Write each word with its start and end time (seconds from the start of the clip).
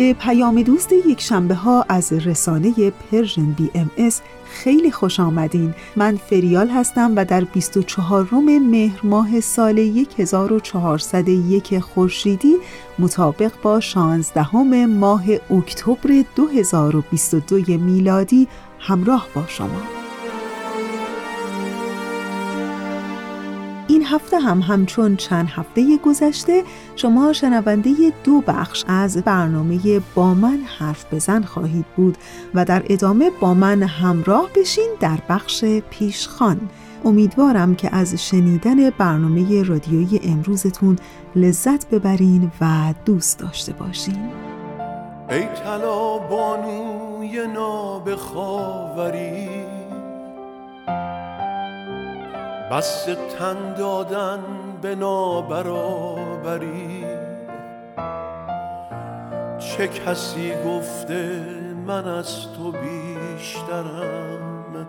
به 0.00 0.12
پیام 0.12 0.62
دوست 0.62 0.92
یک 0.92 1.20
شنبه 1.20 1.54
ها 1.54 1.84
از 1.88 2.12
رسانه 2.12 2.90
Persian 2.90 3.52
BMS 3.52 4.20
خیلی 4.50 4.90
خوش 4.90 5.20
آمدین. 5.20 5.74
من 5.96 6.16
فریال 6.16 6.68
هستم 6.68 7.12
و 7.16 7.24
در 7.24 7.44
24 7.44 8.24
روم 8.24 8.58
مهر 8.58 9.00
ماه 9.02 9.40
سال 9.40 9.78
1401 10.18 11.78
خورشیدی 11.78 12.54
مطابق 12.98 13.52
با 13.62 13.80
16 13.80 14.56
ماه 14.86 15.24
اکتبر 15.50 16.24
2022 16.36 17.78
میلادی 17.78 18.48
همراه 18.78 19.26
با 19.34 19.44
شما. 19.48 19.99
این 23.90 24.04
هفته 24.06 24.38
هم 24.38 24.60
همچون 24.60 25.16
چند 25.16 25.48
هفته 25.48 25.96
گذشته 25.96 26.62
شما 26.96 27.32
شنونده 27.32 27.90
دو 28.24 28.40
بخش 28.40 28.84
از 28.88 29.16
برنامه 29.16 30.00
با 30.14 30.34
من 30.34 30.58
حرف 30.78 31.14
بزن 31.14 31.42
خواهید 31.42 31.86
بود 31.96 32.18
و 32.54 32.64
در 32.64 32.82
ادامه 32.88 33.30
با 33.40 33.54
من 33.54 33.82
همراه 33.82 34.48
بشین 34.56 34.88
در 35.00 35.18
بخش 35.28 35.64
پیشخان. 35.64 36.60
امیدوارم 37.04 37.74
که 37.74 37.96
از 37.96 38.14
شنیدن 38.14 38.90
برنامه 38.90 39.62
رادیویی 39.62 40.20
امروزتون 40.24 40.96
لذت 41.36 41.90
ببرین 41.90 42.52
و 42.60 42.94
دوست 43.04 43.38
داشته 43.38 43.72
باشین. 43.72 44.30
ای 45.30 45.46
طلا 45.64 46.18
بانوی 46.18 47.46
نابخاوری 47.54 49.48
بس 52.70 53.04
تن 53.38 53.74
دادن 53.74 54.40
به 54.82 54.94
نابرابری. 54.94 57.04
چه 59.58 59.88
کسی 59.88 60.52
گفته 60.66 61.44
من 61.86 62.08
از 62.08 62.52
تو 62.56 62.72
بیشترم؟ 62.72 64.86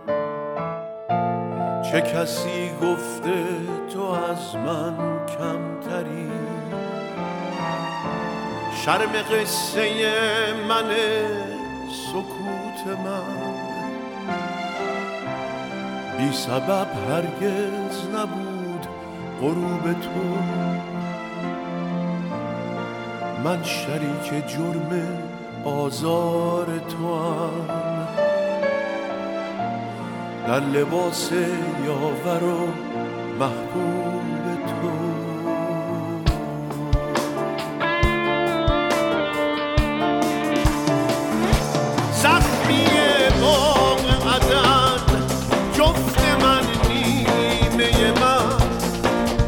چه 1.91 2.02
کسی 2.02 2.72
گفته 2.81 3.44
تو 3.94 4.02
از 4.02 4.56
من 4.56 5.25
کمتری؟ 5.25 6.31
شرم 8.86 9.12
قصه 9.31 9.84
من 10.68 10.91
سکوت 11.90 12.97
من. 13.06 13.50
بی 16.22 16.32
سبب 16.32 16.88
هرگز 17.09 18.09
نبود 18.16 18.88
غروب 19.42 19.94
تو. 19.94 20.22
من 23.44 23.64
شریک 23.64 24.48
جرم 24.48 25.08
آزار 25.66 26.66
تو 26.66 27.16
هم 27.16 27.68
در 30.48 30.59
لباس 30.59 31.32
یاور 31.86 32.44
و 32.44 32.68
محبوب 33.40 34.00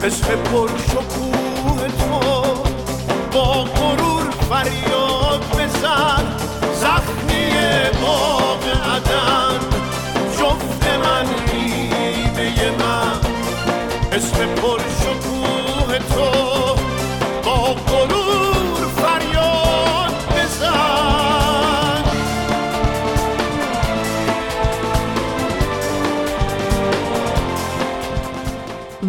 عشق 0.03 0.35
پر 0.35 0.67
شکوه 0.77 1.87
تو 1.87 2.19
با 3.33 3.63
غرور 3.63 4.29
فریاد 4.49 5.41
بزن. 5.51 6.25
زخمی 6.75 7.49
باغ 8.01 8.42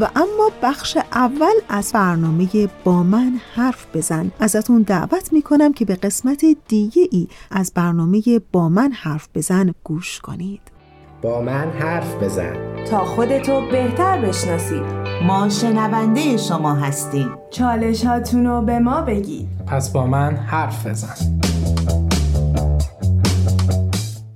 و 0.05 0.07
اما 0.17 0.51
بخش 0.63 0.99
اول 1.13 1.55
از 1.69 1.93
برنامه 1.93 2.49
با 2.85 3.03
من 3.03 3.33
حرف 3.55 3.87
بزن. 3.95 4.33
ازتون 4.41 4.83
دعوت 4.83 5.33
می‌کنم 5.33 5.73
که 5.73 5.85
به 5.85 5.95
قسمت 5.95 6.45
دیگه 6.69 7.09
ای 7.11 7.29
از 7.51 7.73
برنامه 7.75 8.23
با 8.53 8.69
من 8.69 8.93
حرف 8.93 9.29
بزن 9.35 9.75
گوش 9.85 10.21
کنید. 10.21 10.61
با 11.23 11.43
من 11.43 11.71
حرف 11.71 12.15
بزن. 12.23 12.85
تا 12.91 13.05
خودتو 13.05 13.61
بهتر 13.73 14.21
بشناسید. 14.21 14.83
ما 15.27 15.49
شنونده 15.49 16.37
شما 16.37 16.75
هستیم. 16.75 17.29
چالشاتونو 17.51 18.63
به 18.63 18.79
ما 18.79 19.01
بگید. 19.01 19.49
پس 19.67 19.91
با 19.91 20.07
من 20.07 20.37
حرف 20.37 20.87
بزن. 20.87 21.41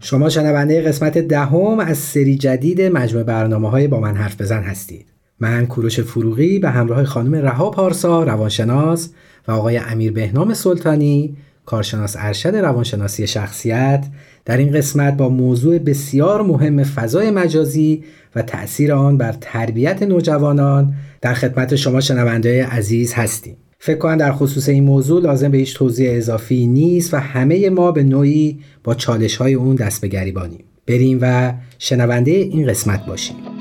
شما 0.01 0.29
شنونده 0.29 0.83
قسمت 0.83 1.19
دهم 1.19 1.79
از 1.81 1.99
سری 1.99 2.37
جدید 2.37 2.83
مجموع 2.83 3.23
برنامه 3.23 3.71
های 3.71 3.89
با 3.89 4.01
من 4.01 4.17
حرف 4.17 4.41
بزن 4.41 4.63
هستید. 4.63 5.08
من 5.41 5.67
کوروش 5.67 6.01
فروغی 6.01 6.59
به 6.59 6.71
همراه 6.71 7.05
خانم 7.05 7.35
رها 7.35 7.71
پارسا 7.71 8.25
روانشناس 8.25 9.11
و 9.49 9.53
آقای 9.53 9.77
امیر 9.77 10.13
بهنام 10.13 10.55
سلطانی 10.55 11.37
کارشناس 11.67 12.17
ارشد 12.19 12.57
روانشناسی 12.57 13.27
شخصیت 13.27 14.07
در 14.45 14.57
این 14.57 14.73
قسمت 14.73 15.17
با 15.17 15.29
موضوع 15.29 15.79
بسیار 15.79 16.43
مهم 16.43 16.85
فضای 16.85 17.31
مجازی 17.31 18.05
و 18.35 18.43
تأثیر 18.43 18.93
آن 18.93 19.19
بر 19.19 19.35
تربیت 19.41 20.03
نوجوانان 20.03 20.95
در 21.21 21.35
خدمت 21.35 21.77
شما 21.77 22.01
شنونده 22.01 22.67
عزیز 22.67 23.13
هستیم. 23.15 23.57
فکر 23.79 23.99
کنم 23.99 24.17
در 24.17 24.33
خصوص 24.33 24.69
این 24.69 24.85
موضوع 24.85 25.23
لازم 25.23 25.51
به 25.51 25.59
هیچ 25.59 25.77
توضیح 25.77 26.17
اضافی 26.17 26.67
نیست 26.67 27.15
و 27.15 27.17
همه 27.17 27.71
ما 27.71 27.93
به 27.93 28.03
نوعی 28.03 28.61
با 28.85 28.95
چالش 28.95 29.37
های 29.37 29.55
اون 29.55 29.77
دست 29.77 30.01
به 30.01 30.09
گریبانیم. 30.09 30.65
بریم 30.87 31.19
و 31.23 31.53
شنونده 31.79 32.31
این 32.31 32.67
قسمت 32.67 33.07
باشیم. 33.07 33.58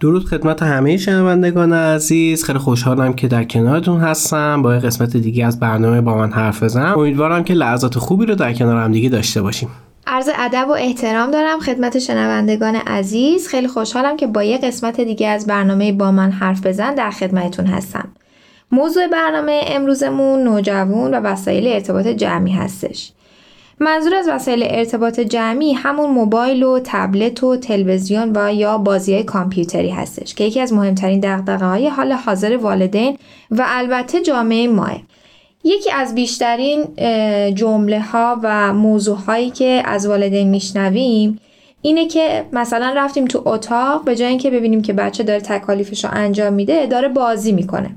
درود 0.00 0.24
خدمت 0.24 0.62
همه 0.62 0.96
شنوندگان 0.96 1.72
عزیز. 1.72 2.44
خیلی 2.44 2.58
خوشحالم 2.58 3.12
که 3.12 3.28
در 3.28 3.44
کنارتون 3.44 4.00
هستم. 4.00 4.62
با 4.62 4.70
قسمت 4.70 5.16
دیگه 5.16 5.46
از 5.46 5.60
برنامه 5.60 6.00
با 6.00 6.14
من 6.14 6.32
حرف 6.32 6.62
بزنم. 6.62 6.98
امیدوارم 6.98 7.44
که 7.44 7.54
لحظات 7.54 7.98
خوبی 7.98 8.26
رو 8.26 8.34
در 8.34 8.52
کنار 8.52 8.76
هم 8.76 8.92
دیگه 8.92 9.08
داشته 9.08 9.42
باشیم. 9.42 9.68
عرض 10.06 10.28
ادب 10.38 10.68
و 10.68 10.72
احترام 10.72 11.30
دارم 11.30 11.60
خدمت 11.60 11.98
شنوندگان 11.98 12.74
عزیز. 12.74 13.48
خیلی 13.48 13.68
خوشحالم 13.68 14.16
که 14.16 14.26
با 14.26 14.42
یه 14.42 14.58
قسمت 14.58 15.00
دیگه 15.00 15.28
از 15.28 15.46
برنامه 15.46 15.92
با 15.92 16.12
من 16.12 16.30
حرف 16.30 16.66
بزن 16.66 16.94
در 16.94 17.10
خدمتتون 17.10 17.66
هستم. 17.66 18.08
موضوع 18.72 19.06
برنامه 19.06 19.60
امروزمون 19.66 20.42
نوجوان 20.44 21.14
و 21.14 21.16
وسایل 21.16 21.68
ارتباط 21.68 22.06
جمعی 22.06 22.52
هستش. 22.52 23.12
منظور 23.80 24.14
از 24.14 24.28
وسایل 24.28 24.62
ارتباط 24.66 25.20
جمعی 25.20 25.72
همون 25.72 26.10
موبایل 26.10 26.62
و 26.62 26.80
تبلت 26.84 27.44
و 27.44 27.56
تلویزیون 27.56 28.32
و 28.36 28.54
یا 28.54 28.78
بازی 28.78 29.14
های 29.14 29.22
کامپیوتری 29.22 29.90
هستش 29.90 30.34
که 30.34 30.44
یکی 30.44 30.60
از 30.60 30.72
مهمترین 30.72 31.20
دقدقه 31.20 31.66
های 31.66 31.88
حال 31.88 32.12
حاضر 32.12 32.56
والدین 32.56 33.18
و 33.50 33.64
البته 33.66 34.22
جامعه 34.22 34.68
ماه. 34.68 35.00
یکی 35.64 35.92
از 35.92 36.14
بیشترین 36.14 36.84
جمله 37.54 38.00
ها 38.00 38.40
و 38.42 38.72
موضوع 38.72 39.16
هایی 39.16 39.50
که 39.50 39.82
از 39.84 40.06
والدین 40.06 40.48
میشنویم 40.48 41.40
اینه 41.82 42.06
که 42.06 42.44
مثلا 42.52 42.92
رفتیم 42.96 43.24
تو 43.24 43.42
اتاق 43.44 44.04
به 44.04 44.16
جای 44.16 44.28
اینکه 44.28 44.50
ببینیم 44.50 44.82
که 44.82 44.92
بچه 44.92 45.22
داره 45.22 45.40
تکالیفش 45.40 46.04
رو 46.04 46.10
انجام 46.12 46.52
میده 46.52 46.86
داره 46.86 47.08
بازی 47.08 47.52
می‌کنه 47.52 47.90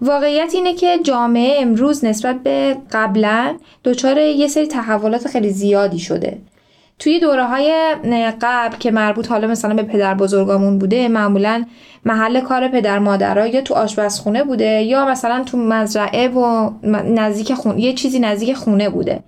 واقعیت 0.00 0.50
اینه 0.54 0.74
که 0.74 0.98
جامعه 1.04 1.62
امروز 1.62 2.04
نسبت 2.04 2.36
به 2.42 2.76
قبلا 2.92 3.56
دچار 3.84 4.18
یه 4.18 4.48
سری 4.48 4.66
تحولات 4.66 5.28
خیلی 5.28 5.50
زیادی 5.50 5.98
شده. 5.98 6.38
توی 6.98 7.20
دوره 7.20 7.44
های 7.44 7.94
قبل 8.40 8.76
که 8.76 8.90
مربوط 8.90 9.28
حالا 9.28 9.48
مثلا 9.48 9.74
به 9.74 9.82
پدر 9.82 10.14
بزرگامون 10.14 10.78
بوده 10.78 11.08
معمولا 11.08 11.64
محل 12.04 12.40
کار 12.40 12.68
پدر 12.68 12.98
مادرها 12.98 13.46
یا 13.46 13.60
تو 13.60 13.74
آشپزخونه 13.74 14.44
بوده 14.44 14.82
یا 14.82 15.04
مثلا 15.04 15.44
تو 15.44 15.58
مزرعه 15.58 16.28
و 16.28 16.70
نزدیک 17.04 17.54
خونه 17.54 17.80
یه 17.80 17.92
چیزی 17.92 18.18
نزدیک 18.18 18.56
خونه 18.56 18.88
بوده. 18.88 19.20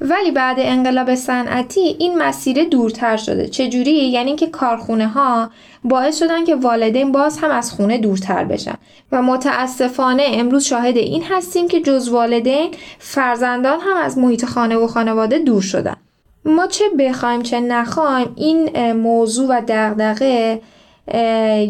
ولی 0.00 0.30
بعد 0.30 0.56
انقلاب 0.58 1.14
صنعتی 1.14 1.96
این 1.98 2.18
مسیر 2.18 2.64
دورتر 2.64 3.16
شده. 3.16 3.48
چجوری؟ 3.48 3.90
یعنی 3.90 4.28
اینکه 4.28 4.46
کارخونه 4.46 5.08
ها 5.08 5.50
باعث 5.84 6.18
شدن 6.18 6.44
که 6.44 6.54
والدین 6.54 7.12
باز 7.12 7.38
هم 7.38 7.50
از 7.50 7.72
خونه 7.72 7.98
دورتر 7.98 8.44
بشن. 8.44 8.74
و 9.12 9.22
متاسفانه 9.22 10.22
امروز 10.32 10.64
شاهد 10.64 10.96
این 10.96 11.22
هستیم 11.30 11.68
که 11.68 11.80
جز 11.80 12.08
والدین 12.08 12.70
فرزندان 12.98 13.80
هم 13.80 13.96
از 13.96 14.18
محیط 14.18 14.44
خانه 14.44 14.76
و 14.76 14.86
خانواده 14.86 15.38
دور 15.38 15.62
شدن. 15.62 15.96
ما 16.44 16.66
چه 16.66 16.84
بخوایم 16.98 17.42
چه 17.42 17.60
نخوایم 17.60 18.32
این 18.36 18.92
موضوع 18.92 19.48
و 19.48 19.62
دغدغه 19.68 20.60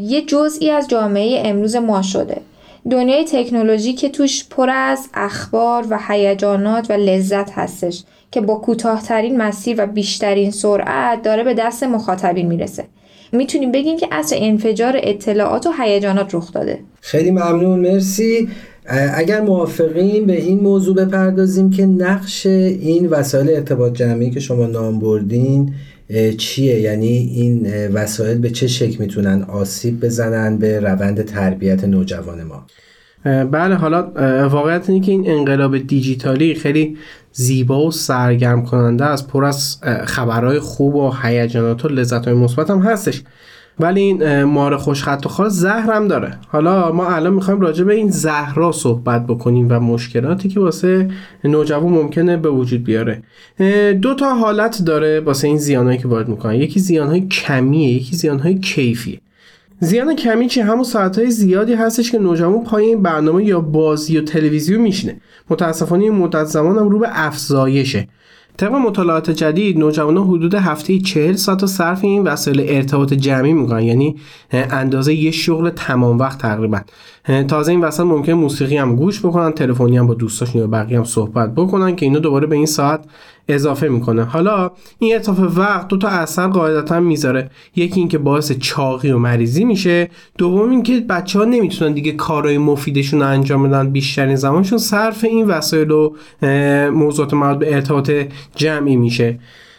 یه 0.02 0.22
جزئی 0.26 0.70
از 0.70 0.88
جامعه 0.88 1.42
امروز 1.44 1.76
ما 1.76 2.02
شده. 2.02 2.40
دنیای 2.90 3.24
تکنولوژی 3.24 3.92
که 3.92 4.08
توش 4.08 4.48
پر 4.48 4.70
از 4.70 5.08
اخبار 5.14 5.86
و 5.90 5.98
هیجانات 6.08 6.90
و 6.90 6.92
لذت 6.92 7.50
هستش. 7.50 8.02
که 8.30 8.40
با 8.40 8.54
کوتاهترین 8.54 9.36
مسیر 9.36 9.82
و 9.82 9.86
بیشترین 9.86 10.50
سرعت 10.50 11.22
داره 11.22 11.44
به 11.44 11.54
دست 11.54 11.82
مخاطبین 11.82 12.46
می‌رسه. 12.46 12.84
می‌تونیم 13.32 13.72
بگیم 13.72 13.96
که 13.96 14.08
اصر 14.12 14.36
انفجار 14.38 15.00
اطلاعات 15.02 15.66
و 15.66 15.70
هیجانات 15.78 16.34
رخ 16.34 16.52
داده. 16.52 16.78
خیلی 17.00 17.30
ممنون 17.30 17.80
مرسی. 17.80 18.48
اگر 19.14 19.40
موافقیم 19.40 20.26
به 20.26 20.42
این 20.42 20.60
موضوع 20.60 20.94
بپردازیم 20.94 21.70
که 21.70 21.86
نقش 21.86 22.46
این 22.46 23.06
وسایل 23.06 23.50
ارتباط 23.50 23.92
جمعی 23.92 24.30
که 24.30 24.40
شما 24.40 24.66
نام 24.66 24.98
بردین 24.98 25.74
چیه؟ 26.38 26.80
یعنی 26.80 27.32
این 27.34 27.86
وسایل 27.86 28.38
به 28.38 28.50
چه 28.50 28.66
شکل 28.66 28.96
می‌تونن 28.98 29.42
آسیب 29.42 30.04
بزنن 30.04 30.56
به 30.56 30.80
روند 30.80 31.24
تربیت 31.24 31.84
نوجوان 31.84 32.42
ما؟ 32.42 32.66
بله 33.24 33.74
حالا 33.74 34.02
واقعیت 34.48 34.90
اینه 34.90 35.06
که 35.06 35.12
این 35.12 35.30
انقلاب 35.30 35.78
دیجیتالی 35.78 36.54
خیلی 36.54 36.96
زیبا 37.32 37.86
و 37.86 37.90
سرگرم 37.90 38.64
کننده 38.64 39.04
است 39.04 39.28
پر 39.28 39.44
از 39.44 39.80
خبرهای 40.04 40.58
خوب 40.58 40.94
و 40.94 41.12
هیجانات 41.22 41.84
و 41.84 41.88
لذت 41.88 42.24
های 42.24 42.34
مثبت 42.34 42.70
هم 42.70 42.78
هستش. 42.78 43.22
ولی 43.80 44.00
این 44.00 44.44
مار 44.44 44.76
خوشخط 44.76 45.26
و 45.26 45.28
خاص 45.28 45.52
زهر 45.52 45.92
هم 45.92 46.08
داره. 46.08 46.38
حالا 46.48 46.92
ما 46.92 47.08
الان 47.08 47.34
می‌خوایم 47.34 47.60
راجع 47.60 47.84
به 47.84 47.94
این 47.94 48.10
زهرا 48.10 48.72
صحبت 48.72 49.26
بکنیم 49.26 49.66
و 49.70 49.80
مشکلاتی 49.80 50.48
که 50.48 50.60
واسه 50.60 51.08
نوجوان 51.44 51.92
ممکنه 51.92 52.36
به 52.36 52.50
وجود 52.50 52.84
بیاره. 52.84 53.22
دو 54.02 54.14
تا 54.14 54.34
حالت 54.34 54.82
داره 54.84 55.20
واسه 55.20 55.48
این 55.48 55.58
زیانهایی 55.58 55.98
که 55.98 56.08
وارد 56.08 56.28
می‌کنن. 56.28 56.54
یکی 56.54 56.80
زیانهای 56.80 57.20
کمیه 57.20 57.92
یکی 57.92 58.16
زیانهای 58.16 58.58
کیفیه. 58.58 59.20
زیان 59.80 60.16
کمی 60.16 60.46
چی 60.46 60.60
همون 60.60 60.84
ساعتهای 60.84 61.30
زیادی 61.30 61.74
هستش 61.74 62.12
که 62.12 62.18
نوجوان 62.18 62.64
پای 62.64 62.84
این 62.84 63.02
برنامه 63.02 63.44
یا 63.44 63.60
بازی 63.60 64.18
و 64.18 64.20
تلویزیون 64.20 64.80
میشینه. 64.80 65.20
متاسفانه 65.50 66.04
این 66.04 66.12
مدت 66.14 66.44
زمان 66.44 66.78
هم 66.78 66.88
رو 66.88 66.98
به 66.98 67.08
افزایشه. 67.10 68.08
طبق 68.56 68.72
مطالعات 68.72 69.30
جدید 69.30 69.78
نوجوانان 69.78 70.26
حدود 70.26 70.54
هفته 70.54 70.98
40 70.98 71.34
ساعت 71.36 71.66
صرف 71.66 72.04
این 72.04 72.22
وسایل 72.22 72.64
ارتباط 72.68 73.12
جمعی 73.12 73.52
می‌کنن 73.52 73.82
یعنی 73.82 74.16
اندازه 74.52 75.14
یه 75.14 75.30
شغل 75.30 75.70
تمام 75.70 76.18
وقت 76.18 76.38
تقریبا. 76.38 76.80
تازه 77.48 77.72
این 77.72 77.80
وسط 77.80 78.00
ممکن 78.00 78.32
موسیقی 78.32 78.76
هم 78.76 78.96
گوش 78.96 79.20
بکنن 79.20 79.52
تلفنی 79.52 79.96
هم 79.96 80.06
با 80.06 80.14
دوستاشون 80.14 80.60
یا 80.60 80.66
بقیه 80.66 80.98
هم 80.98 81.04
صحبت 81.04 81.54
بکنن 81.54 81.96
که 81.96 82.06
اینو 82.06 82.18
دوباره 82.18 82.46
به 82.46 82.56
این 82.56 82.66
ساعت 82.66 83.04
اضافه 83.48 83.88
می‌کنه. 83.88 84.24
حالا 84.24 84.70
این 84.98 85.16
اضافه 85.16 85.42
وقت 85.42 85.88
دو 85.88 85.96
تا 85.96 86.08
اثر 86.08 86.48
قاعدتا 86.48 87.00
می‌ذاره. 87.00 87.50
یکی 87.76 88.00
اینکه 88.00 88.18
باعث 88.18 88.52
چاقی 88.52 89.10
و 89.10 89.18
مریضی 89.18 89.64
میشه. 89.64 90.10
دوم 90.38 90.70
اینکه 90.70 91.00
بچه 91.00 91.38
ها 91.38 91.44
نمی‌تونن 91.44 91.92
دیگه 91.92 92.12
کارهای 92.12 92.58
مفیدشون 92.58 93.20
رو 93.20 93.26
انجام 93.26 93.68
بدن 93.68 93.90
بیشترین 93.90 94.36
زمانشون. 94.36 94.78
صرف 94.78 95.24
این 95.24 95.46
وسایل 95.46 95.90
و 95.90 96.12
موضوعات 96.90 97.34
مربوط 97.34 97.58
به 97.58 97.74
ارتباط 97.74 98.12
جمعی 98.56 98.96
میشه. 98.96 99.38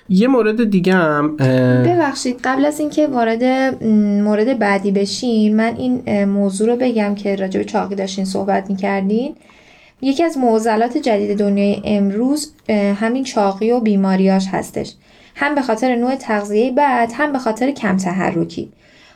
یه 0.10 0.28
مورد 0.28 0.70
دیگه 0.70 0.94
هم 0.94 1.38
ببخشید 1.86 2.40
قبل 2.44 2.66
از 2.66 2.80
اینکه 2.80 3.08
وارد 3.08 3.44
مورد 4.24 4.60
بعدی 4.60 4.92
بشیم 4.92 5.56
من 5.56 5.76
این 5.78 6.24
موضوع 6.26 6.68
رو 6.68 6.76
بگم 6.76 7.16
که 7.16 7.36
راجع 7.36 7.60
به 7.60 7.66
چاقی 7.66 7.96
داشتین 7.96 8.26
صحبت 8.26 8.70
می‌کردین. 8.70 9.36
یکی 10.02 10.24
از 10.24 10.38
معضلات 10.38 10.98
جدید 10.98 11.38
دنیای 11.38 11.82
امروز 11.86 12.54
همین 12.70 13.24
چاقی 13.24 13.72
و 13.72 13.80
بیماریاش 13.80 14.48
هستش. 14.52 14.94
هم 15.36 15.56
به 15.56 15.62
خاطر 15.62 15.96
نوع 15.96 16.16
تغذیه 16.16 16.72
بعد 16.72 17.12
هم 17.14 17.32
به 17.32 17.40
خاطر 17.40 17.72
کم 17.72 17.98
تحرکی. 17.98 18.72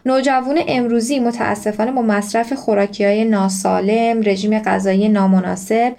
نوجوان 0.05 0.59
امروزی 0.67 1.19
متاسفانه 1.19 1.91
با 1.91 2.01
مصرف 2.01 2.53
خوراکی 2.53 3.05
های 3.05 3.25
ناسالم 3.25 4.21
رژیم 4.25 4.59
غذایی 4.59 5.09
نامناسب 5.09 5.93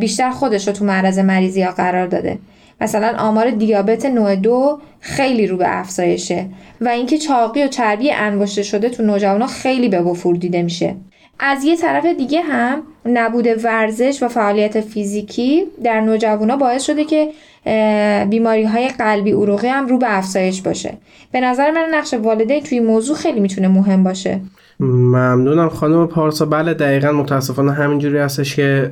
بیشتر 0.00 0.30
خودش 0.30 0.68
رو 0.68 0.74
تو 0.74 0.84
معرض 0.84 1.18
مریضی 1.18 1.62
ها 1.62 1.72
قرار 1.72 2.06
داده. 2.06 2.38
مثلا 2.80 3.18
آمار 3.18 3.50
دیابت 3.50 4.06
نوع 4.06 4.36
دو 4.36 4.78
خیلی 5.00 5.46
رو 5.46 5.56
به 5.56 5.78
افزایشه 5.78 6.46
و 6.80 6.88
اینکه 6.88 7.18
چاقی 7.18 7.64
و 7.64 7.68
چربی 7.68 8.12
انباشته 8.12 8.62
شده 8.62 8.88
تو 8.88 9.02
نوجوانا 9.02 9.46
خیلی 9.46 9.88
به 9.88 10.00
وفور 10.00 10.36
دیده 10.36 10.62
میشه. 10.62 10.96
از 11.40 11.64
یه 11.64 11.76
طرف 11.76 12.06
دیگه 12.06 12.40
هم 12.40 12.82
نبود 13.06 13.64
ورزش 13.64 14.22
و 14.22 14.28
فعالیت 14.28 14.80
فیزیکی 14.80 15.64
در 15.84 16.00
نوجوانا 16.00 16.56
باعث 16.56 16.84
شده 16.84 17.04
که 17.04 17.28
بیماری 18.30 18.64
های 18.64 18.88
قلبی 18.88 19.32
عروقی 19.32 19.68
هم 19.68 19.86
رو 19.86 19.98
به 19.98 20.18
افزایش 20.18 20.62
باشه. 20.62 20.94
به 21.32 21.40
نظر 21.40 21.70
من 21.70 21.88
نقش 21.94 22.14
والدین 22.14 22.62
توی 22.62 22.80
موضوع 22.80 23.16
خیلی 23.16 23.40
می‌تونه 23.40 23.68
مهم 23.68 24.04
باشه. 24.04 24.40
ممنونم 24.80 25.68
خانم 25.68 26.06
پارسا. 26.06 26.46
بله 26.46 26.74
دقیقا 26.74 27.12
متاسفانه 27.12 27.72
همینجوری 27.72 28.18
هستش 28.18 28.56
که 28.56 28.90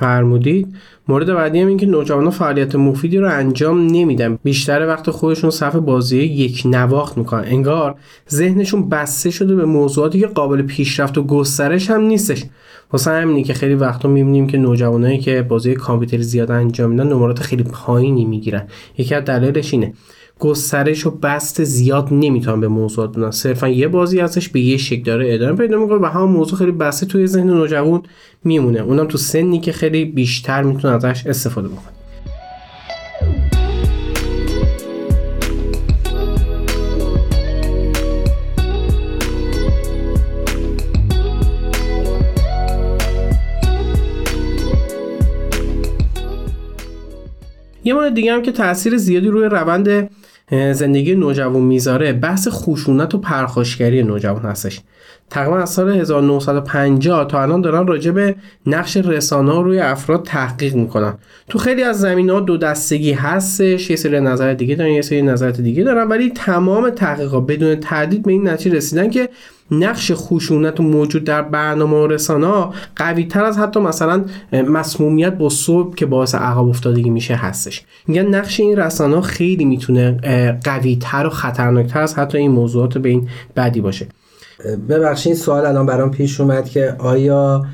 فرمودید. 0.00 0.74
مورد 1.08 1.34
بعدی 1.34 1.60
هم 1.60 1.68
این 1.68 1.76
که 1.76 1.86
نوجوانان 1.86 2.30
فعالیت 2.30 2.74
مفیدی 2.74 3.18
رو 3.18 3.30
انجام 3.30 3.86
نمیدن. 3.86 4.38
بیشتر 4.44 4.86
وقت 4.86 5.10
خودشون 5.10 5.50
صرف 5.50 5.76
بازی 5.76 6.18
یک 6.18 6.62
نواخت 6.64 7.18
می‌کنن. 7.18 7.44
انگار 7.46 7.94
ذهنشون 8.30 8.88
بسته 8.88 9.30
شده 9.30 9.54
به 9.54 9.64
موضوعاتی 9.64 10.20
که 10.20 10.26
قابل 10.26 10.62
پیشرفت 10.62 11.18
و 11.18 11.22
گسترش 11.22 11.90
هم 11.90 12.00
نیستش. 12.00 12.44
واسه 12.92 13.10
همینی 13.10 13.44
که 13.44 13.54
خیلی 13.54 13.74
وقتا 13.74 14.08
می‌بینیم 14.08 14.46
که 14.46 14.58
نوجوانایی 14.58 15.18
که 15.18 15.42
بازی 15.42 15.74
کامپیوتری 15.74 16.22
زیاد 16.22 16.50
انجام 16.50 16.90
میدن 16.90 17.08
نمرات 17.08 17.40
خیلی 17.40 17.62
پایینی 17.62 18.24
می‌گیرن. 18.24 18.66
یکی 18.98 19.14
از 19.14 19.24
دلایلش 19.24 19.74
اینه. 19.74 19.92
گسترش 20.40 21.06
و 21.06 21.10
بست 21.10 21.64
زیاد 21.64 22.08
نمی‌تونن 22.10 22.60
به 22.60 22.68
موضوعات 22.68 23.16
بدن. 23.16 23.30
صرفا 23.30 23.68
یه 23.68 23.88
بازی 23.88 24.20
ازش 24.20 24.48
به 24.48 24.60
یه 24.60 24.76
شکل 24.76 25.02
داره 25.02 25.34
ادامه 25.34 25.56
پیدا 25.56 25.78
می‌کنه 25.78 25.98
و 25.98 26.06
همون 26.06 26.30
موضوع 26.30 26.58
خیلی 26.58 26.72
بسته 26.72 27.06
توی 27.06 27.26
ذهن 27.26 27.46
نوجوان 27.46 28.02
میمونه. 28.44 28.80
اونم 28.80 29.06
تو 29.06 29.18
سنی 29.18 29.60
که 29.60 29.72
خیلی 29.72 30.04
بیشتر 30.04 30.62
می‌تونه 30.62 30.94
ازش 30.94 31.26
استفاده 31.26 31.68
بکنه. 31.68 31.84
یه 47.84 47.94
مورد 47.94 48.14
دیگه 48.14 48.32
هم 48.32 48.42
که 48.42 48.52
تاثیر 48.52 48.96
زیادی 48.96 49.28
روی 49.28 49.44
روند 49.44 50.10
زندگی 50.50 51.14
نوجوان 51.14 51.62
می‌ذاره 51.62 52.12
بحث 52.12 52.48
خشونت 52.50 53.14
و 53.14 53.18
پرخاشگری 53.18 54.02
نوجوان 54.02 54.42
هستش. 54.42 54.80
تقریبا 55.30 55.58
از 55.58 55.70
سال 55.70 55.90
1950 55.90 57.26
تا 57.26 57.42
الان 57.42 57.60
دارن 57.60 57.86
راجع 57.86 58.10
به 58.10 58.34
نقش 58.66 58.96
رسانه 58.96 59.62
روی 59.62 59.78
افراد 59.78 60.22
تحقیق 60.24 60.74
می‌کنن. 60.74 61.14
تو 61.48 61.58
خیلی 61.58 61.82
از 61.82 62.00
زمین 62.00 62.30
ها 62.30 62.40
دو 62.40 62.56
دستگی 62.56 63.12
هستش 63.12 63.90
یه 63.90 63.96
سری 63.96 64.20
نظر 64.20 64.54
دیگه 64.54 64.74
دارن 64.74 64.90
یه 64.90 65.02
سری 65.02 65.22
نظرات 65.22 65.60
دیگه 65.60 65.84
دارن 65.84 66.08
ولی 66.08 66.30
تمام 66.30 66.90
تحقیقات 66.90 67.46
بدون 67.46 67.76
تردید 67.76 68.22
به 68.22 68.32
این 68.32 68.48
نتیجه 68.48 68.76
رسیدن 68.76 69.10
که 69.10 69.28
نقش 69.70 70.12
خشونت 70.14 70.80
موجود 70.80 71.24
در 71.24 71.42
برنامه 71.42 71.96
و 71.96 72.06
رسانه 72.06 72.46
ها 72.46 72.74
قوی 72.96 73.24
تر 73.24 73.44
از 73.44 73.58
حتی 73.58 73.80
مثلا 73.80 74.24
مسمومیت 74.52 75.32
با 75.32 75.48
صبح 75.48 75.94
که 75.94 76.06
باعث 76.06 76.34
عقب 76.34 76.68
افتادگی 76.68 77.10
میشه 77.10 77.34
هستش. 77.34 77.82
میگن 78.06 78.26
نقش 78.26 78.60
این 78.60 78.76
رسانه 78.76 79.20
خیلی 79.20 79.64
می‌تونه 79.64 80.12
قوی 80.64 80.96
تر 81.00 81.26
و 81.26 81.30
خطرناکتر 81.30 82.00
از 82.00 82.14
حتی 82.14 82.38
این 82.38 82.50
موضوعات 82.50 82.98
به 82.98 83.08
این 83.08 83.28
بدی 83.56 83.80
باشه. 83.80 84.06
ببخشید 84.88 85.34
سوال 85.34 85.66
الان 85.66 85.86
برام 85.86 86.10
پیش 86.10 86.40
اومد 86.40 86.68
که 86.68 86.94
آیا 86.98 87.66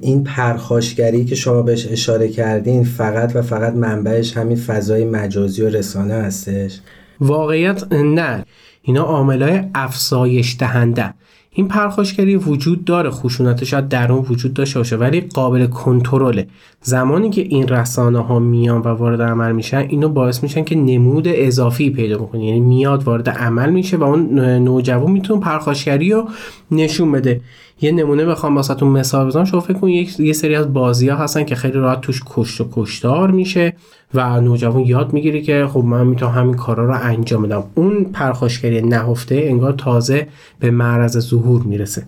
این 0.00 0.24
پرخاشگری 0.24 1.24
که 1.24 1.34
شما 1.34 1.62
بهش 1.62 1.86
اشاره 1.90 2.28
کردین 2.28 2.84
فقط 2.84 3.36
و 3.36 3.42
فقط 3.42 3.74
منبعش 3.74 4.36
همین 4.36 4.56
فضای 4.56 5.04
مجازی 5.04 5.62
و 5.62 5.68
رسانه 5.68 6.14
هستش؟ 6.14 6.80
واقعیت 7.20 7.92
نه. 7.92 8.44
اینا 8.86 9.02
عاملای 9.02 9.62
افزایش 9.74 10.56
دهنده 10.58 11.14
این 11.56 11.68
پرخاشگری 11.68 12.36
وجود 12.36 12.84
داره. 12.84 13.10
خشونت 13.10 13.64
شاید 13.64 13.88
در 13.88 14.12
اون 14.12 14.26
وجود 14.30 14.54
داشته 14.54 14.78
باشه 14.78 14.96
ولی 14.96 15.20
قابل 15.20 15.66
کنترله. 15.66 16.46
زمانی 16.82 17.30
که 17.30 17.40
این 17.40 17.68
رسانه 17.68 18.18
ها 18.18 18.38
میان 18.38 18.80
و 18.80 18.88
وارد 18.88 19.22
عمل 19.22 19.52
میشن 19.52 19.76
اینو 19.76 20.08
باعث 20.08 20.42
میشن 20.42 20.64
که 20.64 20.74
نمود 20.74 21.28
اضافی 21.28 21.90
پیدا 21.90 22.18
بکنه 22.18 22.44
یعنی 22.44 22.60
میاد 22.60 23.02
وارد 23.02 23.28
عمل 23.28 23.70
میشه 23.70 23.96
و 23.96 24.02
اون 24.02 24.38
نوجوان 24.40 25.12
می‌تونه 25.12 25.40
پرخاشگری 25.40 26.12
رو 26.12 26.28
نشون 26.70 27.12
بده. 27.12 27.40
یه 27.80 27.92
نمونه 27.92 28.24
بخوام 28.24 28.56
واسهتون 28.56 28.88
مثال 28.88 29.26
بزنم. 29.26 29.44
شما 29.44 29.60
فکر 29.60 29.78
کنید 29.78 30.20
یه 30.20 30.32
سری 30.32 30.54
از 30.54 30.72
بازی 30.72 31.08
ها 31.08 31.16
هستن 31.16 31.44
که 31.44 31.54
خیلی 31.54 31.74
راحت 31.78 32.00
توش 32.00 32.22
کشت 32.26 32.60
و 32.60 32.68
کشتار 32.72 33.30
میشه 33.30 33.76
و 34.14 34.40
نوجوان 34.40 34.80
یاد 34.80 35.12
می‌گیره 35.12 35.40
که 35.40 35.66
خب 35.72 35.84
من 35.84 36.06
می‌تونم 36.06 36.32
همین 36.32 36.54
کارا 36.54 36.86
رو 36.86 36.98
انجام 37.02 37.42
بدم. 37.42 37.64
اون 37.74 38.04
پرخاشگری 38.04 38.82
نهفته 38.82 39.34
انگار 39.34 39.72
تازه 39.72 40.28
به 40.60 40.70
معرض 40.70 41.18
ظهور 41.18 41.62
می‌رسه. 41.62 42.06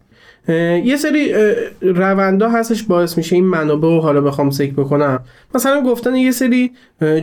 یه 0.49 0.97
سری 0.97 1.35
روندا 1.81 2.49
هستش 2.49 2.83
باعث 2.83 3.17
میشه 3.17 3.37
این 3.37 3.45
منابع 3.45 3.89
رو 3.89 4.01
حالا 4.01 4.21
بخوام 4.21 4.51
ذکر 4.51 4.73
بکنم. 4.73 5.21
مثلا 5.55 5.83
گفتن 5.83 6.17
یه 6.17 6.31
سری 6.31 6.73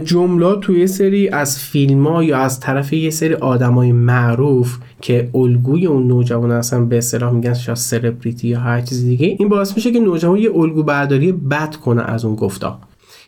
جملات 0.03 0.59
توی 0.59 0.79
یه 0.79 0.85
سری 0.85 1.29
از 1.29 1.59
فیلم 1.59 2.07
ها 2.07 2.23
یا 2.23 2.37
از 2.37 2.59
طرف 2.59 2.93
یه 2.93 3.09
سری 3.09 3.33
آدمای 3.33 3.91
معروف 3.91 4.77
که 5.01 5.29
الگوی 5.35 5.85
اون 5.85 6.07
نوجوان 6.07 6.51
هستن 6.51 6.89
به 6.89 6.97
اصطلاح 6.97 7.33
میگن 7.33 7.53
شاید 7.53 7.77
سلبریتی 7.77 8.47
یا 8.47 8.59
هر 8.59 8.81
چیز 8.81 9.05
دیگه 9.05 9.35
این 9.39 9.49
باعث 9.49 9.75
میشه 9.75 9.91
که 9.91 9.99
نوجوان 9.99 10.37
یه 10.37 10.55
الگو 10.55 10.83
برداری 10.83 11.31
بد 11.31 11.75
کنه 11.75 12.03
از 12.03 12.25
اون 12.25 12.35
گفتا. 12.35 12.79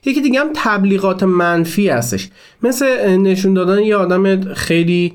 یکی 0.05 0.21
دیگه 0.21 0.39
هم 0.39 0.49
تبلیغات 0.55 1.23
منفی 1.23 1.89
هستش. 1.89 2.29
مثل 2.63 3.17
نشون 3.17 3.53
دادن 3.53 3.79
یه 3.79 3.95
آدم 3.95 4.53
خیلی 4.53 5.13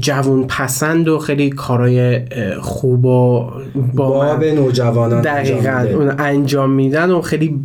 جوون 0.00 0.46
پسند 0.46 1.08
و 1.08 1.18
خیلی 1.18 1.50
کارای 1.50 2.20
خوب 2.60 3.04
و 3.04 3.50
با 3.94 4.36
به 4.36 4.54
نوجوانان 4.54 5.20
دقیقا 5.20 5.70
انجام, 5.70 6.14
انجام 6.18 6.70
میدن 6.70 7.10
و 7.10 7.20
خیلی 7.20 7.60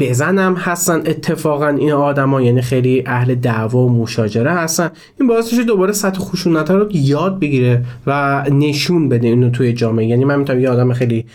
بزنم 0.00 0.54
هستن. 0.54 0.96
اتفاقا 0.96 1.68
این 1.68 1.92
آدما 1.92 2.42
یعنی 2.42 2.62
خیلی 2.62 3.02
اهل 3.06 3.34
دعوا 3.34 3.78
و 3.78 4.02
مشاجره 4.02 4.52
هستن. 4.52 4.90
این 5.20 5.28
باعث 5.28 5.52
میشه 5.52 5.64
دوباره 5.64 5.92
سطح 5.92 6.18
خشونت 6.18 6.70
رو 6.70 6.88
یاد 6.92 7.40
بگیره 7.40 7.84
و 8.06 8.44
نشون 8.50 9.08
بده 9.08 9.28
اینو 9.28 9.50
توی 9.50 9.72
جامعه. 9.72 10.06
یعنی 10.06 10.24
من 10.24 10.38
می‌تونم 10.38 10.60
یه 10.60 10.70
آدم 10.70 10.92
خیلی 10.92 11.26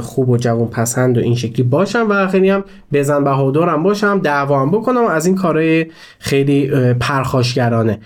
خوب 0.00 0.28
و 0.28 0.36
جوان 0.36 0.68
پسند 0.68 1.18
و 1.18 1.20
این 1.20 1.34
شکلی 1.34 1.62
باشم 1.62 2.06
و 2.10 2.26
خیلی 2.28 2.50
هم 2.50 2.64
بزن 2.92 3.24
بهادرم 3.24 3.82
باشم 3.82 4.18
دعوا 4.18 4.60
هم 4.60 4.70
بکنم 4.70 5.04
و 5.04 5.08
از 5.08 5.26
این 5.26 5.34
کارهای 5.34 5.86
خیلی 6.18 6.70
پرخاشگرانه. 7.00 7.98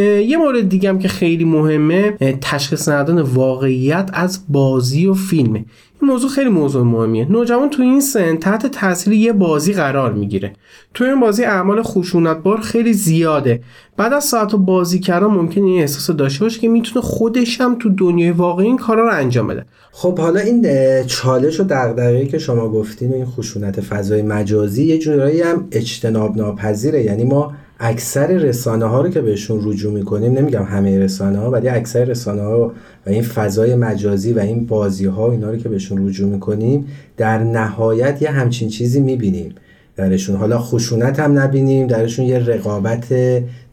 یه 0.00 0.36
مورد 0.36 0.68
دیگه 0.68 0.88
هم 0.88 0.98
که 0.98 1.08
خیلی 1.08 1.44
مهمه 1.44 2.10
تشخیص 2.40 2.88
ندادن 2.88 3.20
واقعیت 3.20 4.10
از 4.12 4.44
بازی 4.48 5.06
و 5.06 5.14
فیلمه. 5.14 5.64
موضوع 6.04 6.30
خیلی 6.30 6.50
موضوع 6.50 6.82
مهمیه. 6.82 7.32
نوجوان 7.32 7.70
تو 7.70 7.82
این 7.82 8.00
سن 8.00 8.36
تحت 8.36 8.66
تاثیر 8.66 9.12
یه 9.12 9.32
بازی 9.32 9.72
قرار 9.72 10.12
می‌گیره. 10.12 10.52
تو 10.94 11.04
این 11.04 11.20
بازی 11.20 11.44
اعمال 11.44 11.82
خشونتبار 11.82 12.60
خیلی 12.60 12.92
زیاده. 12.92 13.60
بعد 13.96 14.12
از 14.12 14.24
ساعت 14.24 14.54
بازی 14.54 14.98
کردن 14.98 15.26
ممکن 15.26 15.62
این 15.62 15.80
احساس 15.80 16.16
داشته 16.16 16.44
باشه 16.44 16.60
که 16.60 16.68
می‌تونه 16.68 17.06
خودش 17.06 17.60
هم 17.60 17.76
تو 17.78 17.88
دنیای 17.88 18.30
واقعی 18.30 18.66
این 18.66 18.76
کارا 18.76 19.02
رو 19.08 19.14
انجام 19.14 19.46
بده. 19.46 19.64
خب 19.92 20.18
حالا 20.18 20.40
این 20.40 20.66
چالش 21.06 21.60
و 21.60 21.64
دغدغه‌ای 21.64 22.26
که 22.26 22.38
شما 22.38 22.68
گفتین 22.68 23.14
این 23.14 23.26
خشونت 23.26 23.80
فضای 23.80 24.22
مجازی 24.22 24.84
یه 24.84 24.98
جورایی 24.98 25.42
هم 25.42 25.68
اجتناب 25.72 26.36
ناپذیره 26.36 27.02
یعنی 27.02 27.24
ما 27.24 27.52
اکثر 27.80 28.26
رسانه 28.26 28.84
ها 28.84 29.00
رو 29.00 29.08
که 29.08 29.20
بهشون 29.20 29.60
رجوع 29.64 29.92
می‌کنیم 29.92 30.32
نمیگم 30.32 30.62
همه 30.62 30.98
رسانه 30.98 31.38
ها 31.38 31.50
ولی 31.50 31.68
اکثر 31.68 32.04
رسانه 32.04 32.42
ها 32.42 32.72
و 33.06 33.10
این 33.10 33.22
فضای 33.22 33.74
مجازی 33.74 34.32
و 34.32 34.38
این 34.38 34.66
بازی 34.66 35.06
ها 35.06 35.30
اینا 35.30 35.50
رو 35.50 35.56
که 35.56 35.68
بهشون 35.68 36.08
رجوع 36.08 36.28
می‌کنیم 36.28 36.86
در 37.16 37.38
نهایت 37.38 38.22
یه 38.22 38.30
همچین 38.30 38.68
چیزی 38.68 39.00
می‌بینیم. 39.00 39.54
درشون 39.96 40.36
حالا 40.36 40.58
خشونت 40.58 41.20
هم 41.20 41.38
نبینیم 41.38 41.86
درشون 41.86 42.24
یه 42.24 42.38
رقابت 42.38 43.14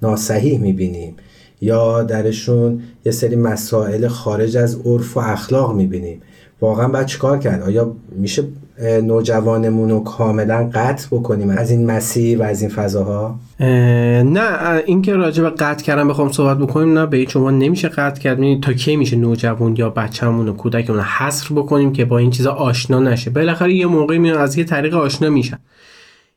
ناسحیح 0.01 0.59
می‌بینیم. 0.59 1.15
یا 1.61 2.03
درشون 2.03 2.81
یه 3.05 3.11
سری 3.11 3.35
مسائل 3.35 4.07
خارج 4.07 4.57
از 4.57 4.77
عرف 4.85 5.17
و 5.17 5.19
اخلاق 5.19 5.75
می‌بینیم. 5.75 6.21
واقعا 6.61 6.87
باید 6.87 7.05
چیکار 7.05 7.39
کرد؟ 7.39 7.61
آیا 7.61 7.95
میشه 8.11 8.43
نوجوانمون 8.81 9.89
رو 9.89 9.99
کاملا 9.99 10.69
قطع 10.73 11.07
بکنیم 11.11 11.49
از 11.49 11.71
این 11.71 11.85
مسیر 11.85 12.39
و 12.39 12.43
از 12.43 12.61
این 12.61 12.71
فضاها؟ 12.71 13.39
نه 13.59 14.81
اینکه 14.85 15.13
راجع 15.13 15.43
به 15.43 15.49
قطع 15.49 15.83
کردن 15.83 16.07
بخوام 16.07 16.31
صحبت 16.31 16.57
بکنیم 16.57 16.99
نه 16.99 17.05
به 17.05 17.17
هیچ 17.17 17.37
نمیشه 17.37 17.87
قطع 17.87 18.21
کرد. 18.21 18.39
یعنی 18.39 18.59
تا 18.59 18.73
کی 18.73 18.95
میشه 18.95 19.15
نوجوان 19.15 19.75
یا 19.75 19.89
بچه‌مون 19.89 20.49
و 20.49 20.53
کودکمون 20.53 20.99
حصر 20.99 21.55
بکنیم 21.55 21.93
که 21.93 22.05
با 22.05 22.17
این 22.17 22.31
چیزا 22.31 22.51
آشنا 22.51 22.99
نشه؟ 22.99 23.29
بالاخره 23.29 23.73
یه 23.73 23.85
موقعی 23.85 24.19
میان 24.19 24.37
از 24.37 24.57
یه 24.57 24.63
طریق 24.63 24.93
آشنا 24.93 25.29
میشن. 25.29 25.57